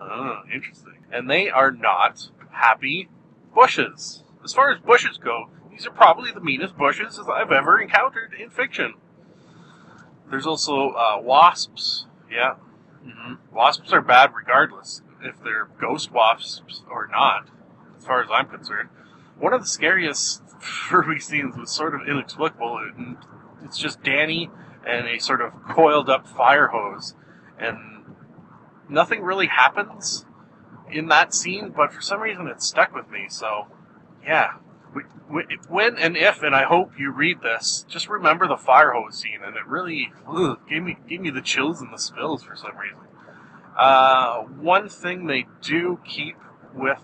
Oh, 0.00 0.42
interesting. 0.52 1.04
And 1.10 1.30
they 1.30 1.48
are 1.48 1.70
not 1.70 2.30
happy 2.50 3.08
bushes. 3.54 4.24
As 4.42 4.52
far 4.52 4.72
as 4.72 4.80
bushes 4.80 5.18
go, 5.18 5.48
these 5.70 5.86
are 5.86 5.90
probably 5.90 6.30
the 6.30 6.40
meanest 6.40 6.76
bushes 6.76 7.18
I've 7.18 7.52
ever 7.52 7.80
encountered 7.80 8.34
in 8.38 8.50
fiction. 8.50 8.94
There's 10.30 10.46
also 10.46 10.90
uh, 10.90 11.20
wasps. 11.20 12.06
Yeah. 12.30 12.56
Mm-hmm. 13.06 13.54
Wasps 13.54 13.92
are 13.92 14.00
bad 14.00 14.32
regardless 14.34 15.02
if 15.22 15.42
they're 15.42 15.68
ghost 15.80 16.10
wasps 16.12 16.82
or 16.90 17.08
not, 17.10 17.48
as 17.96 18.04
far 18.04 18.22
as 18.22 18.28
I'm 18.32 18.46
concerned. 18.46 18.88
One 19.38 19.52
of 19.52 19.62
the 19.62 19.66
scariest 19.66 20.43
early 20.92 21.20
scenes 21.20 21.56
was 21.56 21.70
sort 21.70 21.94
of 21.94 22.08
inexplicable. 22.08 22.78
And 22.78 23.16
it's 23.64 23.78
just 23.78 24.02
Danny 24.02 24.50
and 24.86 25.06
a 25.08 25.18
sort 25.18 25.40
of 25.40 25.52
coiled 25.68 26.10
up 26.10 26.26
fire 26.26 26.68
hose, 26.68 27.14
and 27.58 28.04
nothing 28.88 29.22
really 29.22 29.46
happens 29.46 30.26
in 30.90 31.08
that 31.08 31.34
scene. 31.34 31.72
But 31.74 31.92
for 31.92 32.00
some 32.00 32.20
reason, 32.20 32.46
it 32.48 32.62
stuck 32.62 32.94
with 32.94 33.10
me. 33.10 33.26
So, 33.28 33.66
yeah. 34.22 34.54
When 35.68 35.96
and 35.98 36.16
if, 36.16 36.42
and 36.42 36.54
I 36.54 36.64
hope 36.64 36.92
you 36.98 37.10
read 37.10 37.40
this, 37.42 37.84
just 37.88 38.08
remember 38.08 38.46
the 38.46 38.56
fire 38.56 38.92
hose 38.92 39.18
scene, 39.18 39.40
and 39.44 39.56
it 39.56 39.66
really 39.66 40.12
ugh, 40.28 40.60
gave 40.68 40.84
me 40.84 40.98
gave 41.08 41.20
me 41.20 41.30
the 41.30 41.40
chills 41.40 41.80
and 41.80 41.92
the 41.92 41.98
spills 41.98 42.44
for 42.44 42.54
some 42.54 42.76
reason. 42.76 43.00
Uh, 43.76 44.42
one 44.42 44.88
thing 44.88 45.26
they 45.26 45.46
do 45.60 45.98
keep 46.04 46.36
with, 46.72 47.02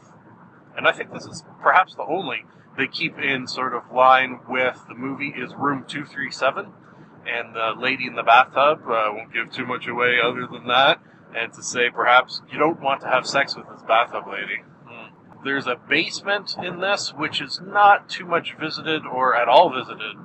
and 0.77 0.87
I 0.87 0.93
think 0.93 1.13
this 1.13 1.27
is 1.27 1.43
perhaps 1.61 1.97
the 1.97 2.05
only 2.05 2.45
they 2.81 2.87
keep 2.87 3.19
in 3.19 3.47
sort 3.47 3.75
of 3.75 3.93
line 3.93 4.41
with 4.49 4.83
the 4.89 4.95
movie 4.95 5.35
is 5.37 5.55
Room 5.55 5.85
237 5.87 6.73
and 7.27 7.55
the 7.55 7.75
lady 7.79 8.07
in 8.07 8.15
the 8.15 8.23
bathtub. 8.23 8.81
I 8.89 9.09
uh, 9.09 9.13
won't 9.13 9.35
give 9.35 9.53
too 9.53 9.67
much 9.67 9.87
away 9.87 10.17
other 10.19 10.49
than 10.51 10.67
that. 10.69 10.99
And 11.37 11.53
to 11.53 11.63
say 11.63 11.91
perhaps 11.91 12.41
you 12.51 12.59
don't 12.59 12.81
want 12.81 13.03
to 13.03 13.09
have 13.09 13.27
sex 13.27 13.55
with 13.55 13.69
this 13.69 13.83
bathtub 13.87 14.25
lady. 14.27 14.63
Hmm. 14.89 15.45
There's 15.45 15.67
a 15.67 15.77
basement 15.77 16.57
in 16.63 16.81
this 16.81 17.13
which 17.15 17.43
is 17.43 17.61
not 17.63 18.09
too 18.09 18.25
much 18.25 18.57
visited 18.59 19.03
or 19.05 19.37
at 19.37 19.47
all 19.47 19.71
visited 19.71 20.17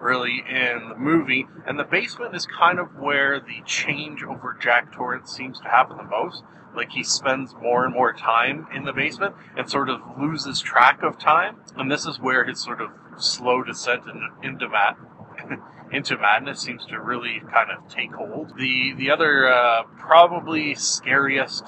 really 0.00 0.42
in 0.48 0.88
the 0.88 0.96
movie. 0.96 1.46
And 1.66 1.78
the 1.78 1.84
basement 1.84 2.34
is 2.34 2.46
kind 2.46 2.78
of 2.78 2.96
where 2.96 3.40
the 3.40 3.62
change 3.66 4.22
over 4.22 4.56
Jack 4.60 4.92
Torrance 4.92 5.30
seems 5.30 5.60
to 5.60 5.68
happen 5.68 5.96
the 5.96 6.04
most 6.04 6.42
like 6.74 6.92
he 6.92 7.02
spends 7.02 7.54
more 7.60 7.84
and 7.84 7.92
more 7.92 8.12
time 8.12 8.66
in 8.74 8.84
the 8.84 8.92
basement 8.92 9.34
and 9.56 9.68
sort 9.68 9.88
of 9.88 10.00
loses 10.18 10.60
track 10.60 11.02
of 11.02 11.18
time. 11.18 11.56
And 11.76 11.90
this 11.90 12.06
is 12.06 12.20
where 12.20 12.44
his 12.44 12.62
sort 12.62 12.80
of 12.80 12.90
slow 13.16 13.62
descent 13.62 14.02
into 14.42 14.68
mad 14.68 14.94
into 15.92 16.16
madness 16.16 16.60
seems 16.60 16.86
to 16.86 17.00
really 17.00 17.40
kind 17.52 17.70
of 17.70 17.88
take 17.88 18.12
hold. 18.12 18.56
The 18.56 18.94
the 18.96 19.10
other 19.10 19.48
uh, 19.48 19.82
probably 19.98 20.74
scariest 20.74 21.64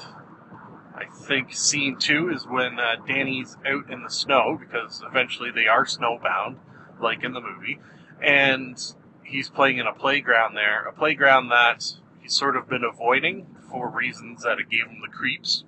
I 0.95 1.07
think 1.27 1.53
scene 1.53 1.97
two 1.99 2.31
is 2.33 2.47
when 2.47 2.79
uh, 2.79 2.97
Danny's 3.07 3.57
out 3.67 3.91
in 3.91 4.03
the 4.03 4.11
snow 4.11 4.59
because 4.61 5.03
eventually 5.09 5.51
they 5.51 5.67
are 5.67 5.85
snowbound, 5.85 6.57
like 7.03 7.25
in 7.25 7.33
the 7.33 7.41
movie, 7.41 7.79
and 8.21 8.79
he's 9.25 9.49
playing 9.49 9.79
in 9.79 9.87
a 9.87 9.93
playground 9.93 10.55
there, 10.55 10.85
a 10.85 10.93
playground 10.93 11.49
that 11.49 11.95
he's 12.21 12.35
sort 12.35 12.57
of 12.57 12.69
been 12.69 12.85
avoiding 12.85 13.47
for 13.71 13.89
reasons 13.89 14.43
that 14.43 14.59
it 14.59 14.71
gave 14.71 14.87
him 14.87 15.01
the 15.01 15.09
creeps, 15.09 15.65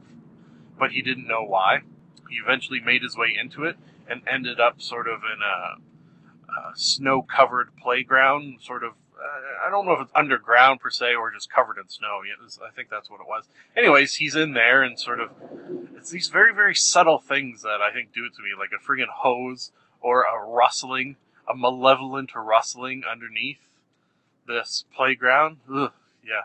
but 0.79 0.93
he 0.93 1.03
didn't 1.03 1.27
know 1.27 1.45
why. 1.45 1.81
He 2.29 2.37
eventually 2.37 2.81
made 2.81 3.03
his 3.03 3.17
way 3.17 3.35
into 3.39 3.65
it 3.65 3.77
and 4.09 4.23
ended 4.27 4.61
up 4.61 4.81
sort 4.81 5.09
of 5.09 5.21
in 5.23 5.41
a, 5.43 6.71
a 6.71 6.73
snow 6.77 7.23
covered 7.23 7.77
playground, 7.77 8.59
sort 8.61 8.85
of 8.85 8.93
uh, 9.15 9.67
I 9.67 9.71
don't 9.71 9.87
know 9.87 9.93
if 9.93 10.03
it's 10.03 10.13
underground 10.15 10.81
per 10.81 10.91
se 10.91 11.15
or 11.15 11.33
just 11.33 11.51
covered 11.51 11.79
in 11.79 11.89
snow. 11.89 12.21
I 12.67 12.71
think 12.75 12.91
that's 12.91 13.09
what 13.09 13.21
it 13.21 13.27
was. 13.27 13.49
Anyways, 13.77 14.17
he's 14.17 14.35
in 14.35 14.53
there 14.53 14.83
and 14.83 14.99
sort 14.99 15.21
of 15.21 15.31
it's 15.97 16.11
these 16.11 16.29
very 16.29 16.53
very 16.53 16.75
subtle 16.75 17.19
things 17.19 17.63
that 17.63 17.81
I 17.81 17.93
think 17.93 18.13
do 18.13 18.25
it 18.27 18.35
to 18.37 18.43
me, 18.43 18.51
like 18.59 18.71
a 18.79 18.85
friggin' 18.85 19.09
hose 19.09 19.73
or 20.01 20.25
a 20.25 20.45
rustling, 20.47 21.17
a 21.49 21.57
malevolent 21.57 22.35
rustling 22.35 23.03
underneath 23.11 23.69
this 24.47 24.85
playground. 24.95 25.59
Ugh, 25.73 25.93
yeah, 26.25 26.43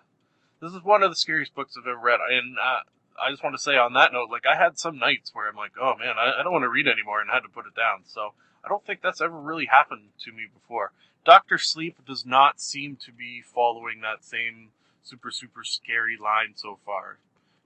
this 0.62 0.74
is 0.74 0.84
one 0.84 1.04
of 1.04 1.12
the 1.12 1.16
scariest 1.16 1.56
books 1.56 1.76
I've 1.78 1.88
ever 1.88 2.00
read, 2.00 2.20
and 2.30 2.58
uh, 2.58 2.80
I 3.22 3.32
just 3.32 3.44
want 3.44 3.56
to 3.56 3.62
say 3.62 3.78
on 3.78 3.94
that 3.94 4.14
note, 4.14 4.30
like 4.30 4.46
I 4.46 4.56
had 4.56 4.78
some 4.80 4.98
nights 4.98 5.34
where 5.34 5.48
I'm 5.48 5.56
like, 5.56 5.74
oh 5.80 5.96
man, 5.98 6.16
I, 6.18 6.40
I 6.40 6.44
don't 6.44 6.54
want 6.54 6.64
to 6.64 6.70
read 6.70 6.88
anymore, 6.88 7.22
and 7.22 7.30
had 7.30 7.42
to 7.42 7.50
put 7.50 7.66
it 7.66 7.76
down. 7.76 8.04
So 8.06 8.34
I 8.64 8.70
don't 8.70 8.86
think 8.86 9.02
that's 9.02 9.22
ever 9.22 9.40
really 9.40 9.66
happened 9.66 10.10
to 10.26 10.32
me 10.32 10.44
before. 10.54 10.92
Doctor 11.26 11.58
Sleep 11.58 11.98
does 12.06 12.26
not 12.26 12.62
seem 12.62 12.98
to 13.06 13.12
be 13.12 13.42
following 13.42 14.02
that 14.02 14.24
same 14.24 14.70
super 15.04 15.32
super 15.32 15.64
scary 15.64 16.18
line 16.18 16.54
so 16.56 16.78
far. 16.86 17.18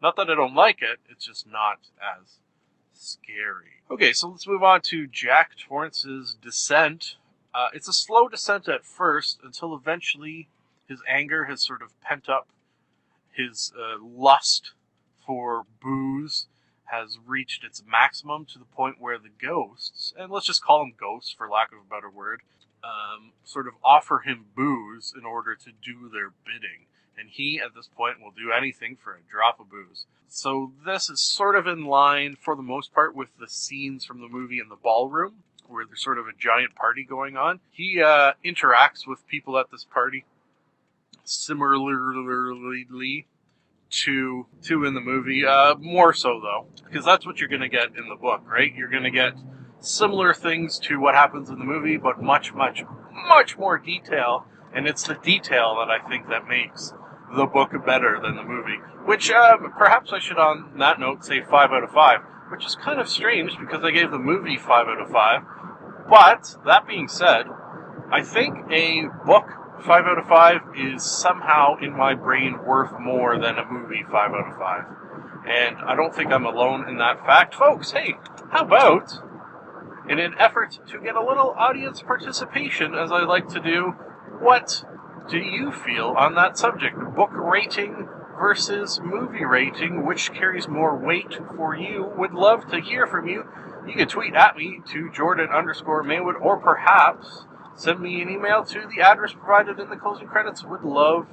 Not 0.01 0.15
that 0.17 0.29
I 0.29 0.35
don't 0.35 0.55
like 0.55 0.81
it, 0.81 0.99
it's 1.09 1.25
just 1.25 1.47
not 1.47 1.79
as 2.01 2.37
scary. 2.93 3.81
Okay, 3.89 4.13
so 4.13 4.29
let's 4.29 4.47
move 4.47 4.63
on 4.63 4.81
to 4.81 5.07
Jack 5.07 5.51
Torrance's 5.57 6.35
descent. 6.41 7.15
Uh, 7.53 7.67
it's 7.73 7.87
a 7.87 7.93
slow 7.93 8.27
descent 8.27 8.67
at 8.67 8.85
first 8.85 9.39
until 9.43 9.75
eventually 9.75 10.47
his 10.87 11.01
anger 11.07 11.45
has 11.45 11.63
sort 11.63 11.81
of 11.81 11.99
pent 12.01 12.27
up. 12.27 12.47
His 13.31 13.71
uh, 13.77 13.97
lust 14.01 14.71
for 15.25 15.65
booze 15.81 16.47
has 16.85 17.17
reached 17.25 17.63
its 17.63 17.83
maximum 17.87 18.45
to 18.45 18.59
the 18.59 18.65
point 18.65 18.99
where 18.99 19.17
the 19.17 19.29
ghosts, 19.29 20.13
and 20.17 20.31
let's 20.31 20.45
just 20.45 20.63
call 20.63 20.79
them 20.79 20.93
ghosts 20.99 21.31
for 21.31 21.49
lack 21.49 21.71
of 21.71 21.79
a 21.79 21.89
better 21.89 22.09
word, 22.09 22.41
um, 22.83 23.31
sort 23.43 23.67
of 23.67 23.73
offer 23.83 24.19
him 24.19 24.45
booze 24.55 25.13
in 25.17 25.25
order 25.25 25.55
to 25.55 25.71
do 25.71 26.09
their 26.09 26.31
bidding. 26.45 26.85
And 27.17 27.29
he, 27.29 27.59
at 27.59 27.75
this 27.75 27.87
point, 27.87 28.19
will 28.19 28.31
do 28.31 28.51
anything 28.51 28.97
for 29.01 29.13
a 29.13 29.31
drop 29.31 29.59
of 29.59 29.69
booze. 29.69 30.05
So 30.27 30.71
this 30.85 31.09
is 31.09 31.21
sort 31.21 31.55
of 31.55 31.67
in 31.67 31.85
line, 31.85 32.35
for 32.39 32.55
the 32.55 32.63
most 32.63 32.93
part, 32.93 33.15
with 33.15 33.29
the 33.39 33.47
scenes 33.47 34.03
from 34.03 34.19
the 34.19 34.27
movie 34.27 34.59
in 34.59 34.69
the 34.69 34.75
ballroom, 34.75 35.43
where 35.67 35.85
there's 35.85 36.03
sort 36.03 36.17
of 36.17 36.27
a 36.27 36.33
giant 36.37 36.75
party 36.75 37.03
going 37.03 37.37
on. 37.37 37.59
He 37.71 38.01
uh, 38.01 38.33
interacts 38.45 39.07
with 39.07 39.27
people 39.27 39.57
at 39.57 39.71
this 39.71 39.85
party 39.85 40.25
similarly 41.23 43.25
to 43.89 44.45
to 44.63 44.85
in 44.85 44.93
the 44.93 45.01
movie. 45.01 45.45
Uh, 45.45 45.75
more 45.75 46.13
so 46.13 46.39
though, 46.41 46.67
because 46.85 47.05
that's 47.05 47.25
what 47.25 47.39
you're 47.39 47.49
going 47.49 47.61
to 47.61 47.69
get 47.69 47.95
in 47.95 48.09
the 48.09 48.15
book, 48.15 48.41
right? 48.47 48.73
You're 48.75 48.89
going 48.89 49.03
to 49.03 49.11
get 49.11 49.33
similar 49.79 50.33
things 50.33 50.79
to 50.79 50.99
what 50.99 51.15
happens 51.15 51.49
in 51.49 51.59
the 51.59 51.65
movie, 51.65 51.97
but 51.97 52.21
much, 52.21 52.53
much, 52.53 52.83
much 53.27 53.57
more 53.57 53.77
detail. 53.77 54.45
And 54.73 54.87
it's 54.87 55.03
the 55.03 55.15
detail 55.15 55.75
that 55.79 55.91
I 55.91 56.07
think 56.07 56.29
that 56.29 56.47
makes 56.47 56.93
the 57.35 57.45
book 57.45 57.71
better 57.85 58.19
than 58.21 58.35
the 58.35 58.43
movie. 58.43 58.77
Which 59.05 59.29
um, 59.29 59.71
perhaps 59.77 60.11
I 60.11 60.19
should, 60.19 60.37
on 60.37 60.77
that 60.79 60.99
note, 60.99 61.23
say 61.23 61.41
five 61.41 61.71
out 61.71 61.83
of 61.83 61.91
five. 61.91 62.21
Which 62.49 62.65
is 62.65 62.75
kind 62.75 62.99
of 62.99 63.09
strange 63.09 63.57
because 63.57 63.83
I 63.83 63.91
gave 63.91 64.11
the 64.11 64.19
movie 64.19 64.57
five 64.57 64.87
out 64.87 65.01
of 65.01 65.09
five. 65.09 65.41
But 66.09 66.55
that 66.65 66.87
being 66.87 67.07
said, 67.07 67.47
I 68.11 68.21
think 68.21 68.71
a 68.71 69.07
book 69.25 69.45
five 69.85 70.05
out 70.05 70.17
of 70.17 70.27
five 70.27 70.61
is 70.77 71.03
somehow 71.03 71.77
in 71.81 71.97
my 71.97 72.13
brain 72.13 72.63
worth 72.65 72.91
more 72.99 73.39
than 73.39 73.57
a 73.57 73.65
movie 73.65 74.03
five 74.11 74.31
out 74.31 74.51
of 74.51 74.57
five. 74.57 74.83
And 75.47 75.77
I 75.77 75.95
don't 75.95 76.15
think 76.15 76.31
I'm 76.31 76.45
alone 76.45 76.87
in 76.87 76.97
that 76.99 77.25
fact. 77.25 77.55
Folks, 77.55 77.91
hey, 77.91 78.15
how 78.51 78.65
about 78.65 79.11
in 80.07 80.19
an 80.19 80.35
effort 80.37 80.79
to 80.89 80.99
get 80.99 81.15
a 81.15 81.23
little 81.23 81.53
audience 81.57 82.01
participation, 82.01 82.93
as 82.93 83.11
I 83.11 83.23
like 83.23 83.47
to 83.49 83.59
do, 83.59 83.95
what 84.39 84.83
do 85.29 85.37
you 85.37 85.71
feel 85.71 86.13
on 86.17 86.35
that 86.35 86.57
subject? 86.57 86.97
Book 87.15 87.31
rating 87.33 88.07
versus 88.37 88.99
movie 89.03 89.45
rating, 89.45 90.05
which 90.05 90.33
carries 90.33 90.67
more 90.67 90.97
weight 90.97 91.37
for 91.55 91.75
you? 91.75 92.11
Would 92.17 92.33
love 92.33 92.69
to 92.71 92.79
hear 92.79 93.07
from 93.07 93.27
you. 93.27 93.45
You 93.87 93.93
can 93.93 94.07
tweet 94.07 94.33
at 94.33 94.55
me 94.55 94.79
to 94.91 95.11
Jordan 95.11 95.49
underscore 95.49 96.03
Maywood, 96.03 96.35
or 96.37 96.57
perhaps 96.57 97.45
send 97.75 97.99
me 97.99 98.21
an 98.21 98.29
email 98.29 98.63
to 98.65 98.87
the 98.87 99.01
address 99.01 99.33
provided 99.33 99.79
in 99.79 99.89
the 99.89 99.97
closing 99.97 100.27
credits. 100.27 100.63
Would 100.63 100.83
love 100.83 101.27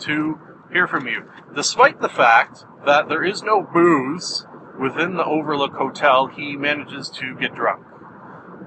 to 0.00 0.38
hear 0.72 0.86
from 0.86 1.06
you. 1.06 1.24
Despite 1.54 2.00
the 2.00 2.08
fact 2.08 2.64
that 2.84 3.08
there 3.08 3.24
is 3.24 3.42
no 3.42 3.62
booze 3.62 4.46
within 4.78 5.16
the 5.16 5.24
Overlook 5.24 5.74
Hotel, 5.74 6.26
he 6.26 6.56
manages 6.56 7.08
to 7.10 7.34
get 7.34 7.54
drunk. 7.54 7.84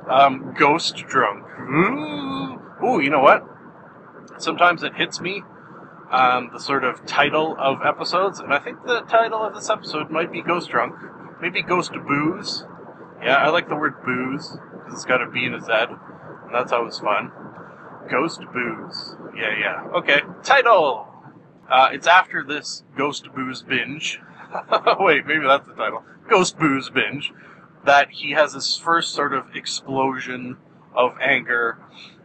Um, 0.10 0.54
ghost 0.58 0.98
drunk. 1.08 1.46
Ooh, 1.60 2.60
Ooh 2.84 3.00
you 3.00 3.10
know 3.10 3.20
what? 3.20 3.46
Sometimes 4.38 4.84
it 4.84 4.96
hits 4.96 5.20
me, 5.20 5.44
um, 6.12 6.50
the 6.52 6.60
sort 6.60 6.84
of 6.84 7.06
title 7.06 7.56
of 7.60 7.80
episodes, 7.86 8.40
and 8.40 8.54
I 8.54 8.60
think 8.60 8.86
the 8.86 9.02
title 9.02 9.44
of 9.44 9.54
this 9.54 9.70
episode 9.70 10.10
might 10.10 10.32
be 10.32 10.42
Ghost 10.42 10.70
Drunk. 10.70 10.96
Maybe 11.42 11.62
Ghost 11.62 11.92
Booze. 12.08 12.66
Yeah, 13.22 13.36
I 13.36 13.50
like 13.50 13.70
the 13.70 13.76
word 13.76 13.96
booze, 14.04 14.58
because 14.72 14.94
it's 14.94 15.06
got 15.06 15.22
a 15.22 15.30
B 15.30 15.46
and 15.46 15.56
a 15.56 15.62
Z, 15.62 15.72
and 15.72 16.54
that's 16.54 16.72
always 16.72 16.98
fun. 17.00 17.32
Ghost 18.10 18.42
Booze. 18.54 19.16
Yeah, 19.36 19.58
yeah. 19.60 19.88
Okay, 19.98 20.22
title! 20.44 21.08
Uh, 21.70 21.90
it's 21.92 22.08
after 22.08 22.44
this 22.44 22.84
Ghost 22.98 23.28
Booze 23.36 23.62
binge. 23.62 24.20
Wait, 25.00 25.28
maybe 25.28 25.46
that's 25.46 25.68
the 25.68 25.76
title. 25.76 26.04
Ghost 26.28 26.58
Booze 26.58 26.90
binge. 26.90 27.32
That 27.86 28.10
he 28.10 28.32
has 28.32 28.54
this 28.54 28.78
first 28.78 29.14
sort 29.14 29.34
of 29.34 29.56
explosion 29.56 30.58
of 30.96 31.14
anger 31.22 31.78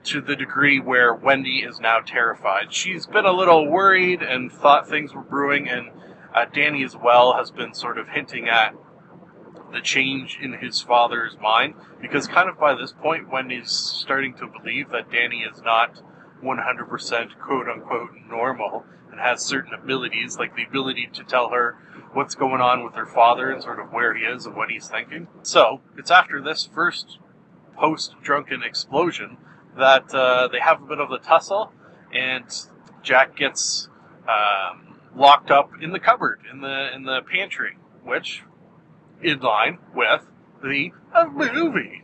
to 0.04 0.20
the 0.20 0.36
degree 0.36 0.78
where 0.80 1.14
Wendy 1.14 1.60
is 1.60 1.80
now 1.80 2.00
terrified. 2.00 2.72
She's 2.72 3.06
been 3.06 3.24
a 3.24 3.32
little 3.32 3.68
worried 3.68 4.22
and 4.22 4.52
thought 4.52 4.88
things 4.88 5.14
were 5.14 5.22
brewing, 5.22 5.68
and 5.68 5.90
uh, 6.34 6.44
Danny 6.52 6.84
as 6.84 6.96
well 6.96 7.34
has 7.34 7.50
been 7.50 7.74
sort 7.74 7.98
of 7.98 8.08
hinting 8.08 8.48
at 8.48 8.74
the 9.72 9.80
change 9.80 10.38
in 10.40 10.52
his 10.52 10.80
father's 10.80 11.36
mind 11.40 11.74
because 12.00 12.28
kind 12.28 12.48
of 12.48 12.58
by 12.58 12.74
this 12.74 12.92
point 12.92 13.30
Wendy's 13.30 13.70
starting 13.70 14.34
to 14.34 14.46
believe 14.46 14.90
that 14.90 15.10
Danny 15.10 15.40
is 15.40 15.60
not 15.62 16.00
100% 16.42 17.38
quote 17.40 17.68
unquote 17.68 18.10
normal 18.28 18.84
and 19.10 19.20
has 19.20 19.44
certain 19.44 19.72
abilities 19.74 20.38
like 20.38 20.54
the 20.54 20.64
ability 20.64 21.08
to 21.12 21.24
tell 21.24 21.50
her 21.50 21.76
what's 22.12 22.34
going 22.34 22.60
on 22.60 22.84
with 22.84 22.94
her 22.94 23.06
father 23.06 23.50
and 23.50 23.62
sort 23.62 23.80
of 23.80 23.92
where 23.92 24.14
he 24.14 24.24
is 24.24 24.46
and 24.46 24.54
what 24.54 24.70
he's 24.70 24.88
thinking. 24.88 25.26
So, 25.42 25.80
it's 25.96 26.10
after 26.10 26.40
this 26.40 26.68
first 26.72 27.18
post 27.76 28.14
drunken 28.22 28.62
explosion 28.62 29.36
that 29.76 30.14
uh, 30.14 30.48
they 30.48 30.60
have 30.60 30.82
a 30.82 30.86
bit 30.86 31.00
of 31.00 31.10
a 31.10 31.18
tussle 31.18 31.72
and 32.14 32.44
Jack 33.02 33.36
gets 33.36 33.88
um, 34.28 34.98
locked 35.14 35.50
up 35.50 35.72
in 35.80 35.92
the 35.92 35.98
cupboard 35.98 36.40
in 36.50 36.60
the 36.60 36.94
in 36.94 37.04
the 37.04 37.20
pantry, 37.22 37.76
which 38.02 38.42
in 39.22 39.40
line 39.40 39.78
with 39.94 40.26
the 40.62 40.92
uh, 41.14 41.26
movie. 41.26 42.02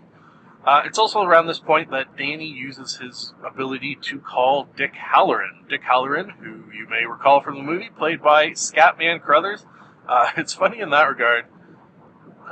Uh, 0.62 0.82
it's 0.84 0.98
also 0.98 1.22
around 1.22 1.46
this 1.46 1.58
point 1.58 1.90
that 1.90 2.18
Danny 2.18 2.46
uses 2.46 2.96
his 2.96 3.32
ability 3.46 3.96
to 4.02 4.18
call 4.20 4.68
Dick 4.76 4.92
Hallorann. 4.92 5.66
Dick 5.70 5.80
Hallorann, 5.82 6.32
who 6.38 6.70
you 6.76 6.86
may 6.88 7.06
recall 7.06 7.40
from 7.40 7.56
the 7.56 7.62
movie, 7.62 7.88
played 7.96 8.22
by 8.22 8.50
Scatman 8.50 9.22
Crothers. 9.22 9.64
Uh, 10.06 10.30
it's 10.36 10.52
funny 10.52 10.80
in 10.80 10.90
that 10.90 11.04
regard. 11.04 11.46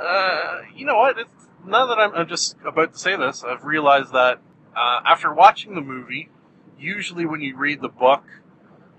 Uh, 0.01 0.61
you 0.75 0.85
know 0.85 0.97
what? 0.97 1.19
It's, 1.19 1.31
now 1.67 1.85
that 1.85 1.99
I'm, 1.99 2.13
I'm 2.13 2.27
just 2.27 2.55
about 2.65 2.93
to 2.93 2.99
say 2.99 3.15
this, 3.15 3.43
I've 3.43 3.63
realized 3.63 4.11
that 4.13 4.41
uh, 4.75 5.01
after 5.05 5.33
watching 5.33 5.75
the 5.75 5.81
movie, 5.81 6.29
usually 6.77 7.25
when 7.25 7.41
you 7.41 7.57
read 7.57 7.81
the 7.81 7.89
book, 7.89 8.23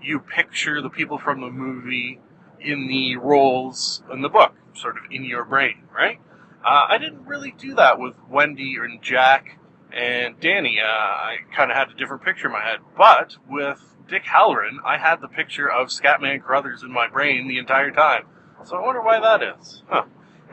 you 0.01 0.19
picture 0.19 0.81
the 0.81 0.89
people 0.89 1.17
from 1.17 1.41
the 1.41 1.49
movie 1.49 2.19
in 2.59 2.87
the 2.87 3.15
roles 3.17 4.03
in 4.11 4.21
the 4.21 4.29
book, 4.29 4.53
sort 4.73 4.97
of 4.97 5.03
in 5.11 5.23
your 5.23 5.43
brain, 5.43 5.83
right? 5.93 6.19
Uh, 6.63 6.85
I 6.89 6.97
didn't 6.97 7.25
really 7.25 7.51
do 7.57 7.75
that 7.75 7.99
with 7.99 8.13
Wendy 8.29 8.75
and 8.75 9.01
Jack 9.01 9.57
and 9.91 10.39
Danny. 10.39 10.79
Uh, 10.79 10.85
I 10.85 11.37
kind 11.55 11.71
of 11.71 11.77
had 11.77 11.89
a 11.89 11.93
different 11.95 12.23
picture 12.23 12.47
in 12.47 12.53
my 12.53 12.61
head. 12.61 12.79
But 12.95 13.37
with 13.49 13.95
Dick 14.07 14.23
Hallorann, 14.23 14.77
I 14.85 14.97
had 14.97 15.21
the 15.21 15.27
picture 15.27 15.69
of 15.69 15.87
Scatman 15.87 16.43
Crothers 16.43 16.83
in 16.83 16.91
my 16.91 17.07
brain 17.07 17.47
the 17.47 17.57
entire 17.57 17.91
time. 17.91 18.25
So 18.63 18.77
I 18.77 18.81
wonder 18.81 19.01
why 19.01 19.19
that 19.19 19.41
is. 19.41 19.83
Huh. 19.87 20.03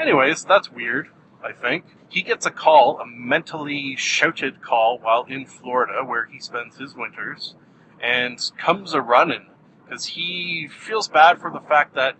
Anyways, 0.00 0.44
that's 0.44 0.70
weird, 0.70 1.09
I 1.44 1.52
think. 1.52 1.85
He 2.09 2.23
gets 2.23 2.47
a 2.47 2.51
call, 2.51 2.99
a 3.01 3.07
mentally 3.07 3.94
shouted 3.97 4.62
call, 4.62 4.99
while 4.99 5.25
in 5.29 5.44
Florida, 5.47 6.05
where 6.05 6.27
he 6.27 6.38
spends 6.38 6.79
his 6.79 6.94
winters, 6.94 7.55
and 8.03 8.38
comes 8.57 8.94
a 8.94 9.03
running 9.03 9.47
because 9.85 10.07
he 10.07 10.68
feels 10.68 11.09
bad 11.09 11.40
for 11.40 11.51
the 11.51 11.61
fact 11.61 11.94
that 11.94 12.16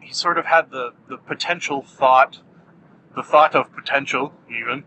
he 0.00 0.12
sort 0.12 0.38
of 0.38 0.46
had 0.46 0.70
the, 0.70 0.92
the 1.08 1.16
potential 1.16 1.82
thought, 1.82 2.40
the 3.14 3.22
thought 3.22 3.54
of 3.54 3.72
potential 3.74 4.32
even, 4.50 4.84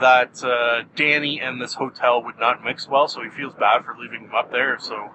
that 0.00 0.42
uh, 0.42 0.82
Danny 0.96 1.40
and 1.40 1.60
this 1.60 1.74
hotel 1.74 2.22
would 2.22 2.38
not 2.38 2.64
mix 2.64 2.88
well, 2.88 3.08
so 3.08 3.22
he 3.22 3.30
feels 3.30 3.54
bad 3.54 3.84
for 3.84 3.96
leaving 3.98 4.24
him 4.24 4.34
up 4.34 4.50
there. 4.50 4.78
So 4.78 5.10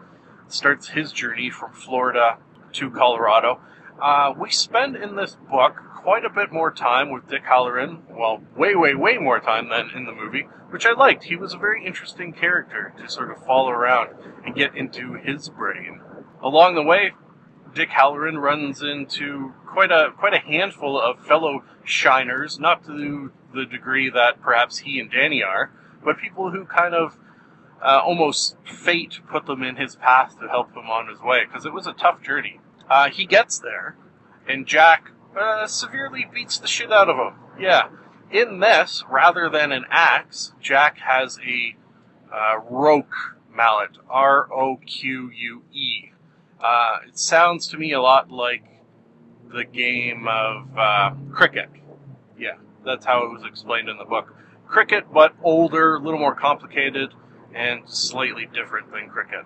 starts 0.48 0.90
his 0.90 1.12
journey 1.12 1.50
from 1.50 1.74
Florida 1.74 2.38
to 2.74 2.90
Colorado. 2.90 3.60
Uh, 4.02 4.34
we 4.38 4.50
spend 4.50 4.96
in 4.96 5.16
this 5.16 5.38
book 5.50 5.82
quite 6.04 6.26
a 6.26 6.30
bit 6.30 6.52
more 6.52 6.72
time 6.72 7.12
with 7.12 7.28
Dick 7.28 7.44
Hallorann. 7.44 8.02
Well, 8.10 8.42
way, 8.56 8.76
way, 8.76 8.96
way 8.96 9.18
more 9.18 9.40
time 9.40 9.70
than 9.70 9.90
in 9.96 10.06
the 10.06 10.12
movie, 10.12 10.48
which 10.70 10.86
I 10.86 10.94
liked. 10.94 11.26
He 11.26 11.36
was 11.36 11.54
a 11.54 11.58
very 11.58 11.86
interesting 11.86 12.34
character 12.34 12.94
to 12.98 13.10
sort 13.10 13.32
of 13.32 13.46
follow 13.46 13.70
around 13.70 14.16
and 14.46 14.56
get 14.56 14.76
into 14.76 15.14
his 15.14 15.50
brain. 15.50 16.02
Along 16.42 16.76
the 16.76 16.84
way, 16.84 17.12
Dick 17.74 17.90
Hallorann 17.90 18.42
runs 18.42 18.82
into 18.82 19.54
quite 19.68 19.92
a 19.92 20.12
quite 20.18 20.34
a 20.34 20.40
handful 20.40 21.00
of 21.00 21.26
fellow 21.26 21.64
shiners, 21.84 22.60
not 22.60 22.86
to 22.86 23.32
the 23.54 23.66
degree 23.66 24.10
that 24.10 24.42
perhaps 24.42 24.80
he 24.80 25.00
and 25.00 25.12
Danny 25.12 25.44
are, 25.44 25.72
but 26.04 26.18
people 26.18 26.52
who 26.52 26.66
kind 26.66 26.96
of 26.96 27.18
uh, 27.84 28.02
almost 28.04 28.56
fate 28.66 29.20
put 29.30 29.46
them 29.46 29.64
in 29.64 29.76
his 29.76 29.96
path 29.96 30.40
to 30.40 30.48
help 30.48 30.76
him 30.76 30.90
on 30.90 31.08
his 31.08 31.20
way 31.22 31.46
because 31.46 31.66
it 31.66 31.74
was 31.74 31.88
a 31.88 31.94
tough 31.94 32.22
journey. 32.22 32.60
Uh, 32.90 33.10
he 33.10 33.26
gets 33.26 33.60
there, 33.60 33.96
and 34.48 34.66
Jack 34.66 35.12
uh, 35.38 35.68
severely 35.68 36.28
beats 36.34 36.58
the 36.58 36.68
shit 36.68 36.92
out 36.92 37.10
of 37.10 37.18
him. 37.18 37.39
Yeah, 37.60 37.89
in 38.32 38.60
this, 38.60 39.04
rather 39.10 39.50
than 39.50 39.72
an 39.72 39.86
axe, 39.89 40.54
Jack 40.62 41.00
has 41.00 41.39
a 41.39 41.76
uh, 42.34 42.60
roque 42.70 43.38
mallet, 43.54 43.98
R 44.10 44.48
O 44.54 44.78
Q 44.78 45.30
U 45.30 45.63
E. 45.74 46.12
Uh, 46.63 46.98
it 47.08 47.18
sounds 47.18 47.68
to 47.68 47.78
me 47.78 47.94
a 47.94 48.02
lot 48.02 48.30
like 48.30 48.63
the 49.52 49.63
game 49.63 50.28
of 50.28 50.78
uh, 50.78 51.12
cricket. 51.32 51.70
Yeah, 52.38 52.58
that's 52.86 53.06
how 53.06 53.26
it 53.26 53.32
was 53.32 53.44
explained 53.46 53.89
in 53.89 53.98
the 53.98 54.06
book. 54.06 54.36
Cricket, 54.68 55.12
but 55.12 55.34
older, 55.42 55.96
a 55.96 56.00
little 56.00 56.20
more 56.20 56.36
complicated, 56.36 57.13
and 57.54 57.89
slightly 57.89 58.48
different 58.54 58.92
than 58.92 59.10
cricket. 59.10 59.46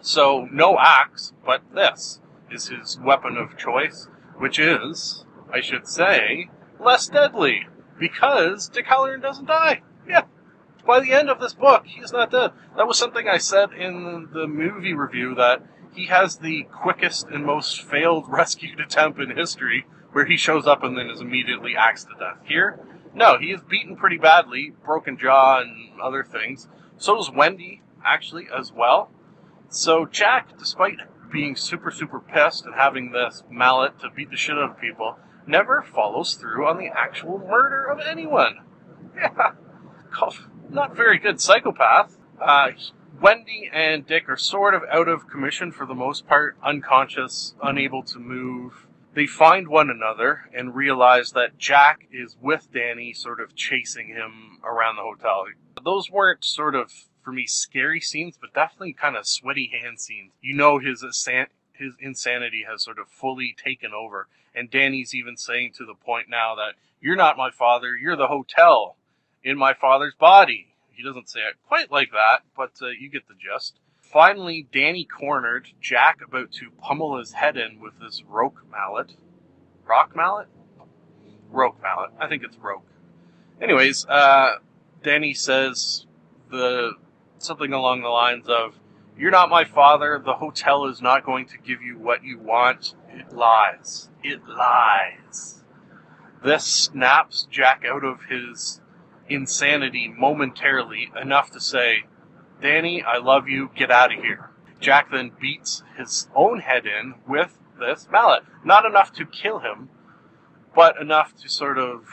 So, 0.00 0.48
no 0.52 0.78
axe, 0.78 1.32
but 1.44 1.62
this 1.74 2.20
is 2.50 2.68
his 2.68 2.98
weapon 3.00 3.36
of 3.36 3.58
choice, 3.58 4.08
which 4.40 4.58
is, 4.58 5.24
I 5.52 5.60
should 5.60 5.86
say, 5.86 6.48
less 6.80 7.08
deadly, 7.08 7.66
because 7.98 8.68
Dick 8.68 8.86
doesn't 8.88 9.46
die. 9.46 9.82
Yeah. 10.08 10.22
By 10.86 11.00
the 11.00 11.12
end 11.12 11.28
of 11.28 11.40
this 11.40 11.52
book, 11.52 11.84
he's 11.86 12.10
not 12.10 12.30
dead. 12.30 12.52
That 12.76 12.86
was 12.86 12.98
something 12.98 13.28
I 13.28 13.36
said 13.36 13.72
in 13.72 14.30
the 14.32 14.46
movie 14.46 14.94
review 14.94 15.34
that 15.34 15.62
he 15.94 16.06
has 16.06 16.38
the 16.38 16.62
quickest 16.72 17.28
and 17.28 17.44
most 17.44 17.82
failed 17.82 18.24
rescued 18.28 18.80
attempt 18.80 19.20
in 19.20 19.36
history, 19.36 19.84
where 20.12 20.24
he 20.24 20.36
shows 20.36 20.66
up 20.66 20.82
and 20.82 20.96
then 20.96 21.10
is 21.10 21.20
immediately 21.20 21.76
axed 21.76 22.08
to 22.08 22.14
death. 22.18 22.38
Here, 22.44 22.80
no, 23.14 23.38
he 23.38 23.52
is 23.52 23.60
beaten 23.60 23.96
pretty 23.96 24.16
badly, 24.16 24.72
broken 24.84 25.18
jaw 25.18 25.60
and 25.60 26.00
other 26.00 26.24
things. 26.24 26.66
So 26.96 27.18
is 27.18 27.30
Wendy, 27.30 27.82
actually, 28.04 28.48
as 28.56 28.72
well. 28.72 29.10
So 29.68 30.06
Jack, 30.06 30.58
despite 30.58 30.98
being 31.30 31.56
super, 31.56 31.90
super 31.90 32.20
pissed 32.20 32.64
and 32.64 32.74
having 32.74 33.12
this 33.12 33.42
mallet 33.50 33.98
to 34.00 34.10
beat 34.10 34.30
the 34.30 34.36
shit 34.36 34.56
out 34.56 34.70
of 34.70 34.80
people, 34.80 35.18
never 35.46 35.82
follows 35.82 36.34
through 36.34 36.66
on 36.66 36.78
the 36.78 36.88
actual 36.88 37.38
murder 37.38 37.84
of 37.84 38.00
anyone. 38.00 38.60
Yeah. 39.16 39.52
Not 40.70 40.96
very 40.96 41.18
good 41.18 41.40
psychopath. 41.40 42.16
Uh, 42.40 42.70
Wendy 43.20 43.68
and 43.72 44.06
Dick 44.06 44.28
are 44.28 44.36
sort 44.36 44.74
of 44.74 44.82
out 44.90 45.08
of 45.08 45.28
commission 45.28 45.72
for 45.72 45.84
the 45.84 45.94
most 45.94 46.26
part, 46.26 46.56
unconscious, 46.64 47.54
unable 47.62 48.02
to 48.04 48.18
move. 48.18 48.86
They 49.14 49.26
find 49.26 49.68
one 49.68 49.90
another 49.90 50.48
and 50.56 50.74
realize 50.74 51.32
that 51.32 51.58
Jack 51.58 52.06
is 52.12 52.36
with 52.40 52.68
Danny, 52.72 53.12
sort 53.12 53.40
of 53.40 53.54
chasing 53.54 54.08
him 54.08 54.60
around 54.64 54.96
the 54.96 55.02
hotel. 55.02 55.44
Those 55.84 56.10
weren't 56.10 56.44
sort 56.44 56.74
of, 56.74 56.92
for 57.22 57.32
me, 57.32 57.46
scary 57.46 58.00
scenes, 58.00 58.38
but 58.40 58.54
definitely 58.54 58.92
kind 58.92 59.16
of 59.16 59.26
sweaty 59.26 59.70
hand 59.72 60.00
scenes. 60.00 60.32
You 60.40 60.54
know 60.54 60.78
his 60.78 61.02
his 61.80 61.94
insanity 62.00 62.64
has 62.68 62.82
sort 62.82 62.98
of 62.98 63.08
fully 63.08 63.54
taken 63.62 63.92
over. 63.92 64.28
And 64.54 64.70
Danny's 64.70 65.14
even 65.14 65.36
saying 65.36 65.72
to 65.78 65.86
the 65.86 65.94
point 65.94 66.28
now 66.28 66.54
that 66.56 66.74
you're 67.00 67.16
not 67.16 67.36
my 67.36 67.50
father, 67.50 67.96
you're 67.96 68.16
the 68.16 68.26
hotel 68.26 68.96
in 69.42 69.56
my 69.56 69.74
father's 69.74 70.14
body. 70.14 70.74
He 70.90 71.02
doesn't 71.02 71.30
say 71.30 71.40
it 71.40 71.56
quite 71.66 71.90
like 71.90 72.10
that, 72.12 72.40
but 72.56 72.72
uh, 72.82 72.88
you 72.88 73.08
get 73.08 73.26
the 73.28 73.34
gist. 73.34 73.78
Finally, 74.00 74.66
Danny 74.72 75.04
cornered 75.04 75.68
Jack 75.80 76.18
about 76.26 76.52
to 76.52 76.70
pummel 76.82 77.16
his 77.18 77.32
head 77.32 77.56
in 77.56 77.80
with 77.80 77.98
this 78.00 78.22
roque 78.28 78.62
mallet. 78.70 79.14
Rock 79.86 80.14
mallet? 80.14 80.48
Roque 81.48 81.80
mallet. 81.80 82.10
I 82.18 82.28
think 82.28 82.42
it's 82.42 82.56
roque. 82.58 82.86
Anyways, 83.62 84.04
uh, 84.06 84.56
Danny 85.02 85.32
says 85.32 86.06
the 86.50 86.92
something 87.42 87.72
along 87.72 88.02
the 88.02 88.08
lines 88.08 88.48
of, 88.48 88.78
"You're 89.16 89.30
not 89.30 89.50
my 89.50 89.64
father. 89.64 90.18
The 90.18 90.34
hotel 90.34 90.86
is 90.86 91.00
not 91.00 91.24
going 91.24 91.46
to 91.46 91.58
give 91.58 91.82
you 91.82 91.98
what 91.98 92.24
you 92.24 92.38
want. 92.38 92.94
It 93.08 93.32
lies. 93.32 94.10
It 94.22 94.46
lies." 94.46 95.64
This 96.42 96.64
snaps 96.64 97.46
Jack 97.50 97.84
out 97.84 98.04
of 98.04 98.24
his 98.24 98.80
insanity 99.28 100.08
momentarily 100.08 101.12
enough 101.20 101.50
to 101.50 101.60
say, 101.60 102.04
Danny, 102.60 103.02
I 103.02 103.18
love 103.18 103.48
you, 103.48 103.70
get 103.74 103.90
out 103.90 104.12
of 104.12 104.22
here. 104.22 104.50
Jack 104.80 105.10
then 105.10 105.32
beats 105.40 105.82
his 105.96 106.28
own 106.34 106.60
head 106.60 106.86
in 106.86 107.14
with 107.26 107.58
this 107.78 108.08
mallet. 108.10 108.42
Not 108.64 108.84
enough 108.84 109.12
to 109.14 109.24
kill 109.24 109.60
him, 109.60 109.88
but 110.74 111.00
enough 111.00 111.34
to 111.36 111.48
sort 111.48 111.78
of 111.78 112.06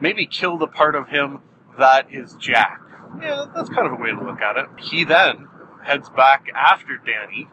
maybe 0.00 0.26
kill 0.26 0.58
the 0.58 0.66
part 0.66 0.94
of 0.94 1.08
him 1.08 1.40
that 1.78 2.12
is 2.12 2.34
Jack. 2.36 2.80
Yeah, 3.20 3.46
that's 3.54 3.68
kind 3.70 3.86
of 3.86 3.92
a 3.92 3.96
way 3.96 4.10
to 4.10 4.22
look 4.22 4.40
at 4.40 4.56
it. 4.56 4.66
He 4.78 5.04
then 5.04 5.48
heads 5.84 6.08
back 6.10 6.46
after 6.54 6.98
Danny, 6.98 7.48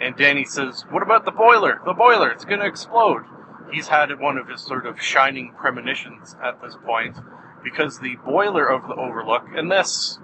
and 0.00 0.16
Danny 0.16 0.44
says, 0.44 0.84
What 0.90 1.02
about 1.02 1.24
the 1.24 1.30
boiler? 1.30 1.80
The 1.84 1.92
boiler, 1.92 2.30
it's 2.30 2.44
gonna 2.44 2.66
explode. 2.66 3.22
He's 3.70 3.88
had 3.88 4.18
one 4.18 4.36
of 4.36 4.48
his 4.48 4.60
sort 4.60 4.86
of 4.86 5.00
shining 5.00 5.54
premonitions 5.58 6.36
at 6.42 6.60
this 6.60 6.76
point, 6.84 7.16
because 7.62 8.00
the 8.00 8.16
boiler 8.24 8.66
of 8.66 8.88
the 8.88 8.94
Overlook, 8.94 9.46
and 9.54 9.70
this 9.70 10.18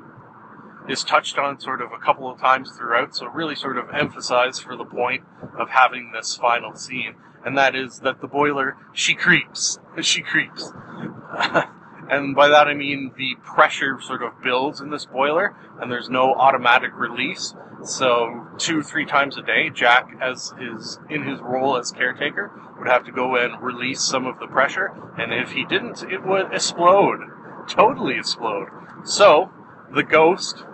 is 0.89 1.05
touched 1.05 1.39
on 1.39 1.61
sort 1.61 1.81
of 1.83 1.93
a 1.93 1.99
couple 1.99 2.31
of 2.31 2.41
times 2.41 2.71
throughout, 2.77 3.15
so 3.15 3.27
really 3.27 3.55
sort 3.55 3.79
of 3.79 3.91
emphasized 3.91 4.63
for 4.63 4.77
the 4.77 4.85
point 4.85 5.23
of 5.59 5.69
having 5.71 6.13
this 6.13 6.37
final 6.37 6.75
scene, 6.75 7.15
and 7.45 7.57
that 7.57 7.77
is 7.77 8.01
that 8.01 8.21
the 8.21 8.27
boiler, 8.27 8.77
she 8.93 9.15
creeps. 9.15 9.79
She 10.01 10.23
creeps. 10.23 10.73
and 12.11 12.35
by 12.35 12.49
that 12.49 12.69
I 12.69 12.75
mean 12.75 13.13
the 13.17 13.37
pressure 13.45 14.01
sort 14.01 14.23
of 14.23 14.43
builds 14.43 14.81
in 14.81 14.91
this 14.91 15.07
boiler, 15.07 15.55
and 15.81 15.91
there's 15.91 16.09
no 16.09 16.35
automatic 16.35 16.91
release. 16.95 17.55
So 17.83 18.47
two, 18.59 18.83
three 18.83 19.07
times 19.07 19.37
a 19.37 19.43
day, 19.43 19.71
Jack, 19.71 20.11
as 20.21 20.53
his 20.59 20.99
in 21.09 21.23
his 21.23 21.41
role 21.41 21.77
as 21.77 21.93
caretaker, 21.93 22.51
would 22.79 22.89
have 22.89 23.05
to 23.05 23.13
go 23.13 23.37
and 23.37 23.61
release 23.63 24.03
some 24.03 24.27
of 24.27 24.39
the 24.39 24.47
pressure, 24.47 24.93
and 25.19 25.33
if 25.33 25.53
he 25.53 25.65
didn't, 25.65 26.03
it 26.03 26.25
would 26.25 26.53
explode, 26.53 27.21
totally 27.69 28.17
explode. 28.17 28.69
So 29.05 29.51
the 29.95 30.03
ghost 30.03 30.65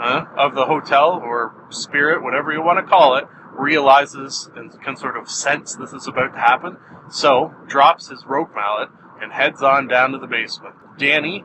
uh, 0.00 0.24
of 0.36 0.54
the 0.54 0.66
hotel 0.66 1.20
or 1.22 1.54
spirit, 1.70 2.22
whatever 2.22 2.52
you 2.52 2.62
want 2.62 2.78
to 2.78 2.88
call 2.88 3.16
it, 3.16 3.24
realizes 3.52 4.48
and 4.54 4.80
can 4.82 4.96
sort 4.96 5.16
of 5.16 5.28
sense 5.28 5.74
this 5.74 5.92
is 5.92 6.06
about 6.06 6.34
to 6.34 6.38
happen. 6.38 6.76
So 7.10 7.54
drops 7.66 8.08
his 8.08 8.24
roque 8.26 8.54
mallet 8.54 8.90
and 9.20 9.32
heads 9.32 9.62
on 9.62 9.88
down 9.88 10.12
to 10.12 10.18
the 10.18 10.26
basement. 10.26 10.74
Danny 10.98 11.44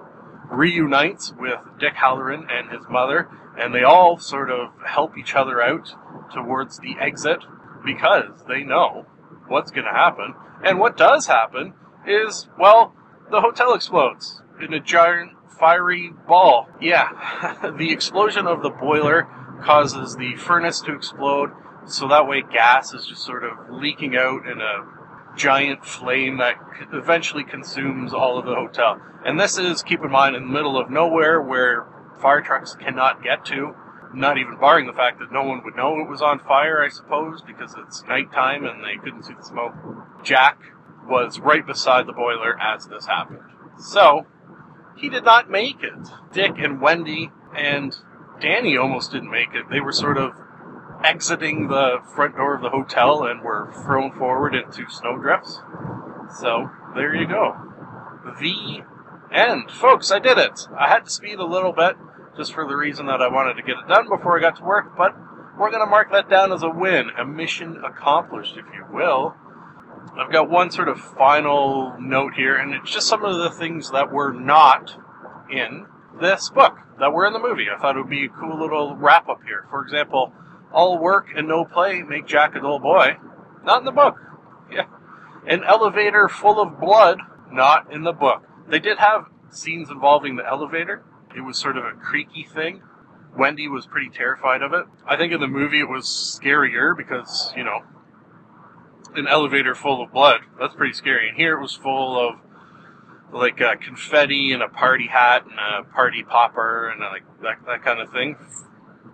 reunites 0.51 1.33
with 1.37 1.59
Dick 1.79 1.93
Hallorann 1.95 2.45
and 2.51 2.71
his 2.71 2.87
mother, 2.89 3.29
and 3.57 3.73
they 3.73 3.83
all 3.83 4.17
sort 4.17 4.51
of 4.51 4.69
help 4.85 5.17
each 5.17 5.35
other 5.35 5.61
out 5.61 5.89
towards 6.33 6.79
the 6.79 6.95
exit 6.99 7.39
because 7.85 8.43
they 8.47 8.63
know 8.63 9.05
what's 9.47 9.71
going 9.71 9.85
to 9.85 9.91
happen. 9.91 10.33
And 10.63 10.79
what 10.79 10.97
does 10.97 11.27
happen 11.27 11.73
is, 12.07 12.47
well, 12.59 12.95
the 13.29 13.41
hotel 13.41 13.73
explodes 13.73 14.41
in 14.61 14.73
a 14.73 14.79
giant 14.79 15.31
fiery 15.59 16.11
ball. 16.27 16.67
Yeah, 16.81 17.73
the 17.77 17.91
explosion 17.91 18.47
of 18.47 18.61
the 18.61 18.69
boiler 18.69 19.27
causes 19.63 20.15
the 20.15 20.35
furnace 20.35 20.81
to 20.81 20.93
explode, 20.93 21.51
so 21.85 22.07
that 22.07 22.27
way 22.27 22.41
gas 22.41 22.93
is 22.93 23.05
just 23.05 23.23
sort 23.23 23.43
of 23.43 23.69
leaking 23.69 24.15
out 24.15 24.45
in 24.45 24.61
a 24.61 24.92
giant 25.35 25.85
flame 25.85 26.37
that 26.37 26.55
eventually 26.91 27.43
consumes 27.43 28.13
all 28.13 28.37
of 28.37 28.45
the 28.45 28.55
hotel. 28.55 29.01
And 29.25 29.39
this 29.39 29.57
is, 29.57 29.83
keep 29.83 30.03
in 30.03 30.11
mind, 30.11 30.35
in 30.35 30.43
the 30.43 30.53
middle 30.53 30.77
of 30.77 30.89
nowhere 30.89 31.41
where 31.41 31.85
fire 32.21 32.41
trucks 32.41 32.75
cannot 32.75 33.23
get 33.23 33.45
to. 33.45 33.75
Not 34.13 34.37
even 34.37 34.57
barring 34.57 34.85
the 34.85 34.93
fact 34.93 35.19
that 35.19 35.31
no 35.31 35.43
one 35.43 35.63
would 35.63 35.75
know 35.75 35.99
it 35.99 36.09
was 36.09 36.21
on 36.21 36.39
fire, 36.39 36.83
I 36.83 36.89
suppose, 36.89 37.41
because 37.41 37.75
it's 37.77 38.03
nighttime 38.07 38.63
and 38.65 38.83
they 38.83 39.01
couldn't 39.03 39.23
see 39.23 39.33
the 39.33 39.43
smoke. 39.43 39.73
Jack 40.23 40.59
was 41.07 41.39
right 41.39 41.65
beside 41.65 42.05
the 42.05 42.13
boiler 42.13 42.59
as 42.61 42.87
this 42.87 43.07
happened. 43.07 43.39
So, 43.79 44.27
he 44.95 45.09
did 45.09 45.23
not 45.23 45.49
make 45.49 45.81
it. 45.81 46.09
Dick 46.31 46.53
and 46.59 46.79
Wendy 46.79 47.31
and 47.55 47.95
Danny 48.39 48.77
almost 48.77 49.11
didn't 49.11 49.31
make 49.31 49.53
it. 49.53 49.65
They 49.71 49.79
were 49.79 49.91
sort 49.91 50.17
of 50.17 50.33
exiting 51.03 51.67
the 51.67 51.97
front 52.15 52.35
door 52.35 52.55
of 52.55 52.61
the 52.61 52.69
hotel 52.69 53.23
and 53.23 53.41
were 53.41 53.71
thrown 53.83 54.11
forward 54.11 54.55
into 54.55 54.89
snowdrifts. 54.89 55.61
So, 56.39 56.69
there 56.95 57.15
you 57.15 57.27
go. 57.27 57.55
The 58.39 58.83
end. 59.33 59.71
Folks, 59.71 60.11
I 60.11 60.19
did 60.19 60.37
it. 60.37 60.67
I 60.79 60.87
had 60.87 61.05
to 61.05 61.09
speed 61.09 61.39
a 61.39 61.45
little 61.45 61.73
bit 61.73 61.95
just 62.37 62.53
for 62.53 62.67
the 62.67 62.75
reason 62.75 63.07
that 63.07 63.21
I 63.21 63.27
wanted 63.27 63.55
to 63.55 63.63
get 63.63 63.77
it 63.77 63.87
done 63.87 64.07
before 64.09 64.37
I 64.37 64.41
got 64.41 64.57
to 64.57 64.63
work, 64.63 64.97
but 64.97 65.15
we're 65.57 65.69
going 65.69 65.85
to 65.85 65.89
mark 65.89 66.11
that 66.11 66.29
down 66.29 66.51
as 66.51 66.63
a 66.63 66.69
win, 66.69 67.09
a 67.17 67.25
mission 67.25 67.81
accomplished, 67.85 68.55
if 68.57 68.65
you 68.73 68.85
will. 68.91 69.35
I've 70.17 70.31
got 70.31 70.49
one 70.49 70.71
sort 70.71 70.89
of 70.89 70.99
final 70.99 71.95
note 71.99 72.33
here, 72.35 72.55
and 72.55 72.73
it's 72.73 72.91
just 72.91 73.07
some 73.07 73.23
of 73.23 73.37
the 73.37 73.51
things 73.51 73.91
that 73.91 74.11
were 74.11 74.33
not 74.33 74.95
in 75.51 75.85
this 76.19 76.49
book 76.49 76.77
that 76.99 77.13
were 77.13 77.25
in 77.25 77.33
the 77.33 77.39
movie. 77.39 77.67
I 77.73 77.79
thought 77.79 77.95
it 77.95 77.99
would 77.99 78.09
be 78.09 78.25
a 78.25 78.29
cool 78.29 78.59
little 78.59 78.95
wrap 78.95 79.29
up 79.29 79.41
here. 79.45 79.65
For 79.69 79.83
example, 79.83 80.33
all 80.73 80.99
work 80.99 81.27
and 81.35 81.47
no 81.47 81.65
play 81.65 82.01
make 82.01 82.25
Jack 82.25 82.55
a 82.55 82.61
dull 82.61 82.79
boy. 82.79 83.17
Not 83.63 83.79
in 83.79 83.85
the 83.85 83.91
book. 83.91 84.15
Yeah. 84.71 84.85
An 85.47 85.63
elevator 85.63 86.27
full 86.27 86.59
of 86.59 86.79
blood. 86.79 87.19
Not 87.51 87.93
in 87.93 88.03
the 88.03 88.11
book. 88.13 88.43
They 88.67 88.79
did 88.79 88.97
have 88.97 89.27
scenes 89.51 89.89
involving 89.89 90.35
the 90.35 90.45
elevator. 90.45 91.03
It 91.35 91.41
was 91.41 91.57
sort 91.57 91.77
of 91.77 91.85
a 91.85 91.91
creaky 91.91 92.43
thing. 92.43 92.81
Wendy 93.37 93.67
was 93.67 93.85
pretty 93.85 94.09
terrified 94.09 94.61
of 94.61 94.73
it. 94.73 94.85
I 95.07 95.17
think 95.17 95.33
in 95.33 95.39
the 95.39 95.47
movie 95.47 95.79
it 95.79 95.89
was 95.89 96.05
scarier 96.05 96.95
because, 96.95 97.53
you 97.55 97.63
know, 97.63 97.81
an 99.15 99.27
elevator 99.27 99.75
full 99.75 100.03
of 100.03 100.11
blood. 100.11 100.41
That's 100.59 100.75
pretty 100.75 100.93
scary. 100.93 101.29
And 101.29 101.37
here 101.37 101.57
it 101.57 101.61
was 101.61 101.73
full 101.73 102.29
of 102.29 102.35
like 103.31 103.59
uh, 103.61 103.75
confetti 103.75 104.53
and 104.53 104.61
a 104.61 104.69
party 104.69 105.07
hat 105.07 105.43
and 105.45 105.53
a 105.53 105.91
party 105.91 106.23
popper 106.23 106.89
and 106.89 107.01
like 107.01 107.23
that, 107.41 107.65
that 107.65 107.83
kind 107.83 107.99
of 107.99 108.11
thing. 108.11 108.37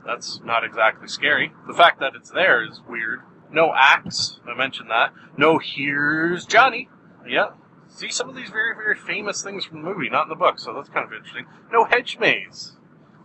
That's 0.05 0.41
not 0.43 0.63
exactly 0.63 1.07
scary. 1.07 1.51
The 1.67 1.73
fact 1.73 1.99
that 1.99 2.15
it's 2.15 2.31
there 2.31 2.63
is 2.63 2.81
weird. 2.87 3.21
No 3.51 3.73
axe. 3.75 4.39
I 4.47 4.55
mentioned 4.55 4.89
that. 4.89 5.13
No 5.37 5.59
here's 5.59 6.45
Johnny. 6.45 6.89
Yeah. 7.27 7.51
See 7.87 8.09
some 8.09 8.29
of 8.29 8.35
these 8.35 8.49
very, 8.49 8.75
very 8.75 8.95
famous 8.95 9.41
things 9.43 9.65
from 9.65 9.81
the 9.81 9.89
movie, 9.89 10.09
not 10.09 10.23
in 10.23 10.29
the 10.29 10.35
book, 10.35 10.59
so 10.59 10.73
that's 10.73 10.89
kind 10.89 11.05
of 11.05 11.13
interesting. 11.13 11.45
No 11.71 11.85
hedge 11.85 12.17
maze. 12.19 12.77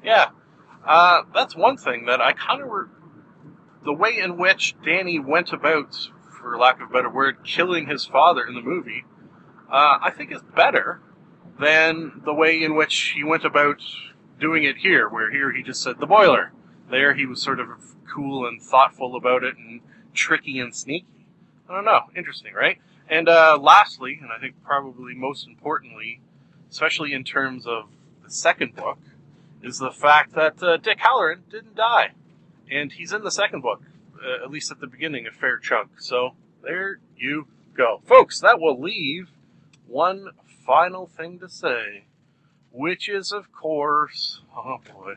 Yeah. 0.03 0.31
Uh, 0.87 1.23
that's 1.35 1.55
one 1.57 1.77
thing 1.77 2.07
that 2.07 2.21
I 2.21 2.33
kind 2.33 2.63
of. 2.63 2.69
The 3.85 3.93
way 3.93 4.19
in 4.19 4.39
which 4.39 4.75
Danny 4.83 5.19
went 5.19 5.53
about, 5.53 5.95
for 6.41 6.57
lack 6.57 6.81
of 6.81 6.89
a 6.89 6.93
better 6.93 7.11
word, 7.11 7.45
killing 7.45 7.87
his 7.87 8.07
father 8.07 8.47
in 8.47 8.55
the 8.55 8.63
movie, 8.63 9.05
uh, 9.71 9.99
I 10.01 10.11
think 10.11 10.33
is 10.33 10.43
better 10.57 11.03
than 11.61 12.23
the 12.25 12.35
way 12.35 12.63
in 12.63 12.75
which 12.75 13.13
he 13.15 13.23
went 13.23 13.45
about 13.45 13.83
doing 14.41 14.65
it 14.65 14.79
here, 14.79 15.09
where 15.09 15.31
here 15.31 15.53
he 15.53 15.63
just 15.63 15.83
said 15.83 16.01
the 16.01 16.07
boiler. 16.07 16.53
There 16.95 17.15
he 17.15 17.27
was 17.27 17.43
sort 17.43 17.59
of 17.59 17.67
cool 18.09 18.47
and 18.47 18.63
thoughtful 18.63 19.17
about 19.17 19.43
it 19.43 19.57
and 19.57 19.81
tricky 20.15 20.61
and 20.61 20.73
sneaky. 20.73 21.27
I 21.69 21.75
don't 21.75 21.85
know. 21.85 22.03
Interesting, 22.17 22.55
right? 22.55 22.79
And 23.09 23.29
uh, 23.29 23.59
lastly, 23.61 24.21
and 24.23 24.31
I 24.31 24.39
think 24.39 24.63
probably 24.63 25.13
most 25.13 25.45
importantly, 25.45 26.21
especially 26.71 27.13
in 27.13 27.25
terms 27.25 27.67
of 27.67 27.89
the 28.23 28.31
second 28.31 28.77
book, 28.77 28.99
is 29.61 29.79
the 29.79 29.91
fact 29.91 30.37
that 30.37 30.63
uh, 30.63 30.77
Dick 30.77 30.99
Hallorann 31.01 31.41
didn't 31.51 31.75
die. 31.75 32.13
And 32.71 32.93
he's 32.93 33.13
in 33.13 33.25
the 33.25 33.33
second 33.33 33.63
book, 33.63 33.83
uh, 34.25 34.45
at 34.45 34.53
least 34.53 34.71
at 34.71 34.79
the 34.79 34.87
beginning, 34.87 35.27
a 35.27 35.33
fair 35.33 35.59
chunk. 35.59 36.01
So 36.01 36.37
there 36.63 37.01
you 37.17 37.49
go. 37.77 38.03
Folks, 38.05 38.39
that 38.39 38.61
will 38.61 38.81
leave 38.81 39.31
one 39.89 40.29
final 40.65 41.09
thing 41.09 41.41
to 41.41 41.49
say, 41.49 42.05
which 42.71 43.09
is, 43.09 43.33
of 43.33 43.51
course, 43.51 44.43
oh 44.57 44.79
boy, 44.95 45.15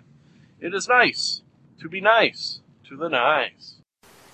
it 0.60 0.74
is 0.74 0.88
nice 0.88 1.44
to 1.80 1.90
be 1.90 2.02
nice 2.02 2.60
to 2.88 2.98
the 2.98 3.10
nice. 3.10 3.76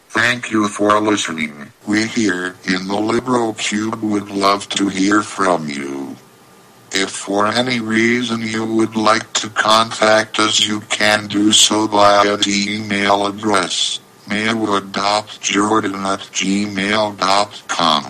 Thank 0.10 0.51
you 0.51 0.67
for 0.67 0.99
listening. 0.99 1.71
We 1.88 2.08
here 2.08 2.56
in 2.65 2.88
the 2.88 2.95
LibroCube 2.95 4.01
would 4.01 4.29
love 4.29 4.69
to 4.69 4.88
hear 4.88 5.23
from 5.23 5.67
you. 5.67 6.15
If 6.91 7.10
for 7.10 7.47
any 7.47 7.79
reason 7.79 8.41
you 8.41 8.63
would 8.65 8.95
like 8.95 9.34
to 9.34 9.49
contact 9.49 10.38
us, 10.39 10.60
you 10.60 10.82
can 10.82 11.27
do 11.27 11.51
so 11.51 11.88
via 11.88 12.38
the 12.38 12.65
email 12.69 13.25
address 13.25 13.99
maywood.jordan 14.29 15.95
at 15.95 16.19
gmail.com. 16.19 18.06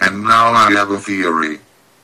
And 0.00 0.24
now 0.24 0.52
I 0.52 0.72
have 0.72 0.90
a 0.90 0.98
theory. 0.98 1.60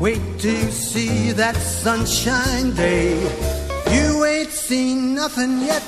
Wait 0.00 0.20
till 0.38 0.54
you 0.54 0.70
see 0.70 1.32
that 1.32 1.56
sunshine 1.56 2.72
day. 2.74 3.18
You 3.90 4.24
ain't 4.24 4.50
seen 4.50 5.14
nothing 5.14 5.58
yet. 5.60 5.82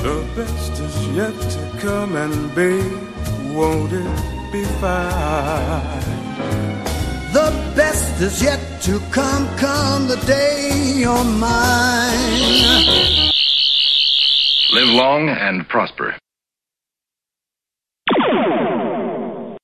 The 0.00 0.26
best 0.34 0.72
is 0.80 1.08
yet 1.08 1.34
to 1.34 1.78
come, 1.80 2.16
and 2.16 2.54
babe, 2.54 2.98
won't 3.54 3.92
it 3.92 4.52
be 4.52 4.64
fine? 4.80 6.00
The 7.34 7.52
best 7.76 8.22
is 8.22 8.42
yet 8.42 8.60
to 8.84 8.98
come, 9.10 9.46
come 9.58 10.08
the 10.08 10.16
day 10.26 10.70
you're 10.96 11.24
mine. 11.24 12.20
Live 14.72 14.88
long 14.88 15.28
and 15.28 15.68
prosper. 15.68 16.16